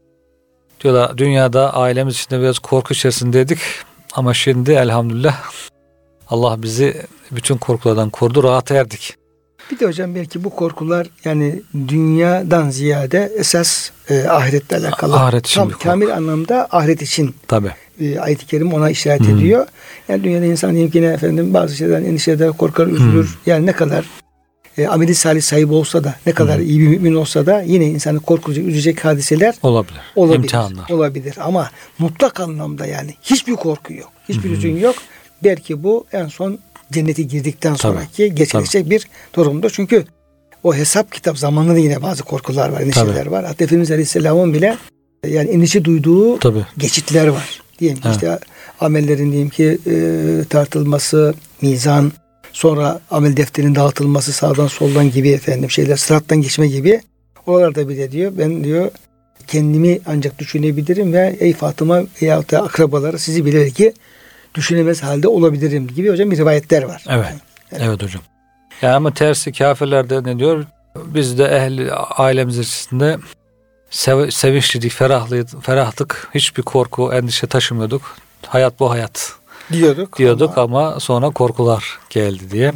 [0.80, 3.58] diyorlar dünyada ailemiz içinde biraz korku içerisindeydik
[4.14, 5.42] ama şimdi elhamdülillah
[6.28, 9.14] Allah bizi bütün korkulardan korudu rahat erdik.
[9.70, 15.16] Bir de hocam belki bu korkular yani dünyadan ziyade esas e, ahiretle alakalı.
[15.16, 15.84] Ahiret için Tam bir korku.
[15.84, 17.70] kamil anlamda ahiret için Tabi.
[18.00, 19.30] E, ayet-i kerim ona işaret Hı.
[19.30, 19.66] ediyor.
[20.08, 23.38] Yani dünyada insan diyelim ki ne efendim bazı şeylerden endişe eder, korkar, üzülür.
[23.46, 24.04] Yani ne kadar
[24.78, 26.62] e, ameli salih sahibi olsa da ne kadar Hı.
[26.62, 30.00] iyi bir mümin olsa da yine insanı korkutacak, üzecek hadiseler Olabilir.
[30.16, 30.38] olabilir.
[30.38, 30.90] İmtihanlar.
[30.90, 34.12] Olabilir ama mutlak anlamda yani hiçbir korku yok.
[34.28, 34.54] Hiçbir hı.
[34.54, 34.94] üzün yok.
[35.44, 36.58] Belki bu en son
[36.92, 39.70] cennete girdikten Tabii, sonraki geçilecek bir durumdur.
[39.70, 40.04] Çünkü
[40.62, 43.30] o hesap kitap zamanında da yine bazı korkular var, endişeler Tabii.
[43.30, 43.44] var.
[43.44, 44.76] Hatta Efendimiz Aleyhisselam'ın bile
[45.26, 46.66] yani endişe duyduğu Tabii.
[46.78, 47.63] geçitler var.
[47.78, 48.16] Diyelim ki Evet.
[48.16, 48.38] işte
[48.80, 49.94] amellerin diyelim ki e,
[50.50, 52.12] tartılması, mizan,
[52.52, 57.00] sonra amel defterinin dağıtılması sağdan soldan gibi efendim şeyler sırattan geçme gibi
[57.46, 58.90] oralarda bile diyor ben diyor
[59.46, 63.92] kendimi ancak düşünebilirim ve ey Fatıma veyahut da akrabaları sizi bilir ki
[64.54, 67.04] düşünemez halde olabilirim gibi hocam bir rivayetler var.
[67.08, 67.34] Evet.
[67.72, 68.22] Evet hocam.
[68.82, 70.64] Ya ama tersi kafirlerde ne diyor?
[70.96, 73.16] Biz de ehli ailemiz içerisinde
[73.94, 76.28] sev, sevinçliydik, ferahlıydık, ferahtık.
[76.34, 78.16] Hiçbir korku, endişe taşımıyorduk.
[78.46, 79.32] Hayat bu hayat
[79.72, 80.18] Diyorduk.
[80.18, 82.72] diyorduk ama ama, sonra korkular geldi diye.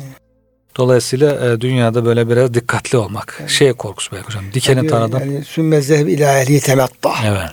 [0.76, 3.36] Dolayısıyla e, dünyada böyle biraz dikkatli olmak.
[3.40, 3.50] Evet.
[3.50, 4.44] Şey korkusu belki hocam.
[4.54, 5.20] Dikeni diyor tanıdım.
[5.20, 7.14] Yani sümme zehb ila ehli tematta.
[7.26, 7.50] Evet.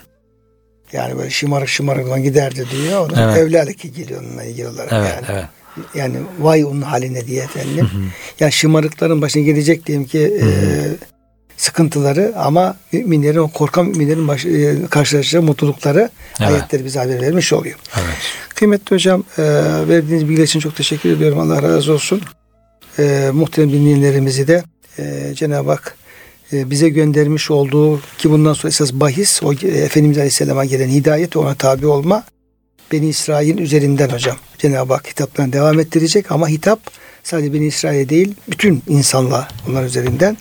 [0.94, 3.10] Yani böyle şımarık şımarık giderdi diyor.
[3.10, 3.38] Onun Evet.
[3.38, 5.26] evlerdeki geliyor onunla ilgili olarak Evet, yani.
[5.30, 5.46] evet.
[5.96, 7.90] Yani vay onun haline diye efendim.
[7.94, 8.02] Hı hı.
[8.40, 10.46] Yani şımarıkların başına gelecek diyelim ki e,
[11.58, 16.52] sıkıntıları ama müminlerin o korkan müminlerin baş, e, karşılaşacağı mutlulukları Evet.
[16.52, 17.76] ayetleri bize haber vermiş oluyor.
[17.96, 18.16] Evet.
[18.50, 19.44] Kıymetli hocam e,
[19.90, 21.40] verdiğiniz bilgiler için çok teşekkür ediyorum.
[21.40, 22.22] Allah razı olsun.
[23.00, 24.64] E, muhterem dinleyenlerimizi de
[25.00, 25.96] e, Cenab-ı Hak
[26.54, 31.36] e, bize göndermiş olduğu ki bundan sonra esas bahis o e, Efendimiz Aleyhisselam'a gelen hidayet
[31.38, 32.24] ona tabi olma
[32.92, 34.38] Beni İsrail üzerinden hocam.
[34.58, 36.80] Cenab-ı Hak hitaplarını devam ettirecek ama hitap
[37.24, 40.38] sadece Beni İsrail'e değil bütün insanlığa onlar üzerinden.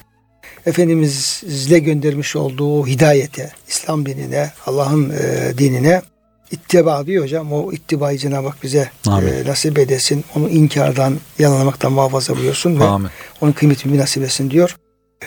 [0.67, 6.03] Efendimizle göndermiş olduğu hidayete, İslam dinine, Allah'ın e, dinine
[6.51, 7.53] ittiba diyor hocam.
[7.53, 9.29] O ittibayı Cenab-ı Hak bize Amin.
[9.29, 10.25] e, nasip edesin.
[10.37, 13.11] Onu inkardan, yalanlamaktan muhafaza buyursun ve Amin.
[13.41, 14.77] onun kıymetini nasip etsin diyor.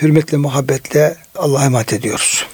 [0.02, 2.46] Hürmetle, muhabbetle Allah'a emanet ediyoruz.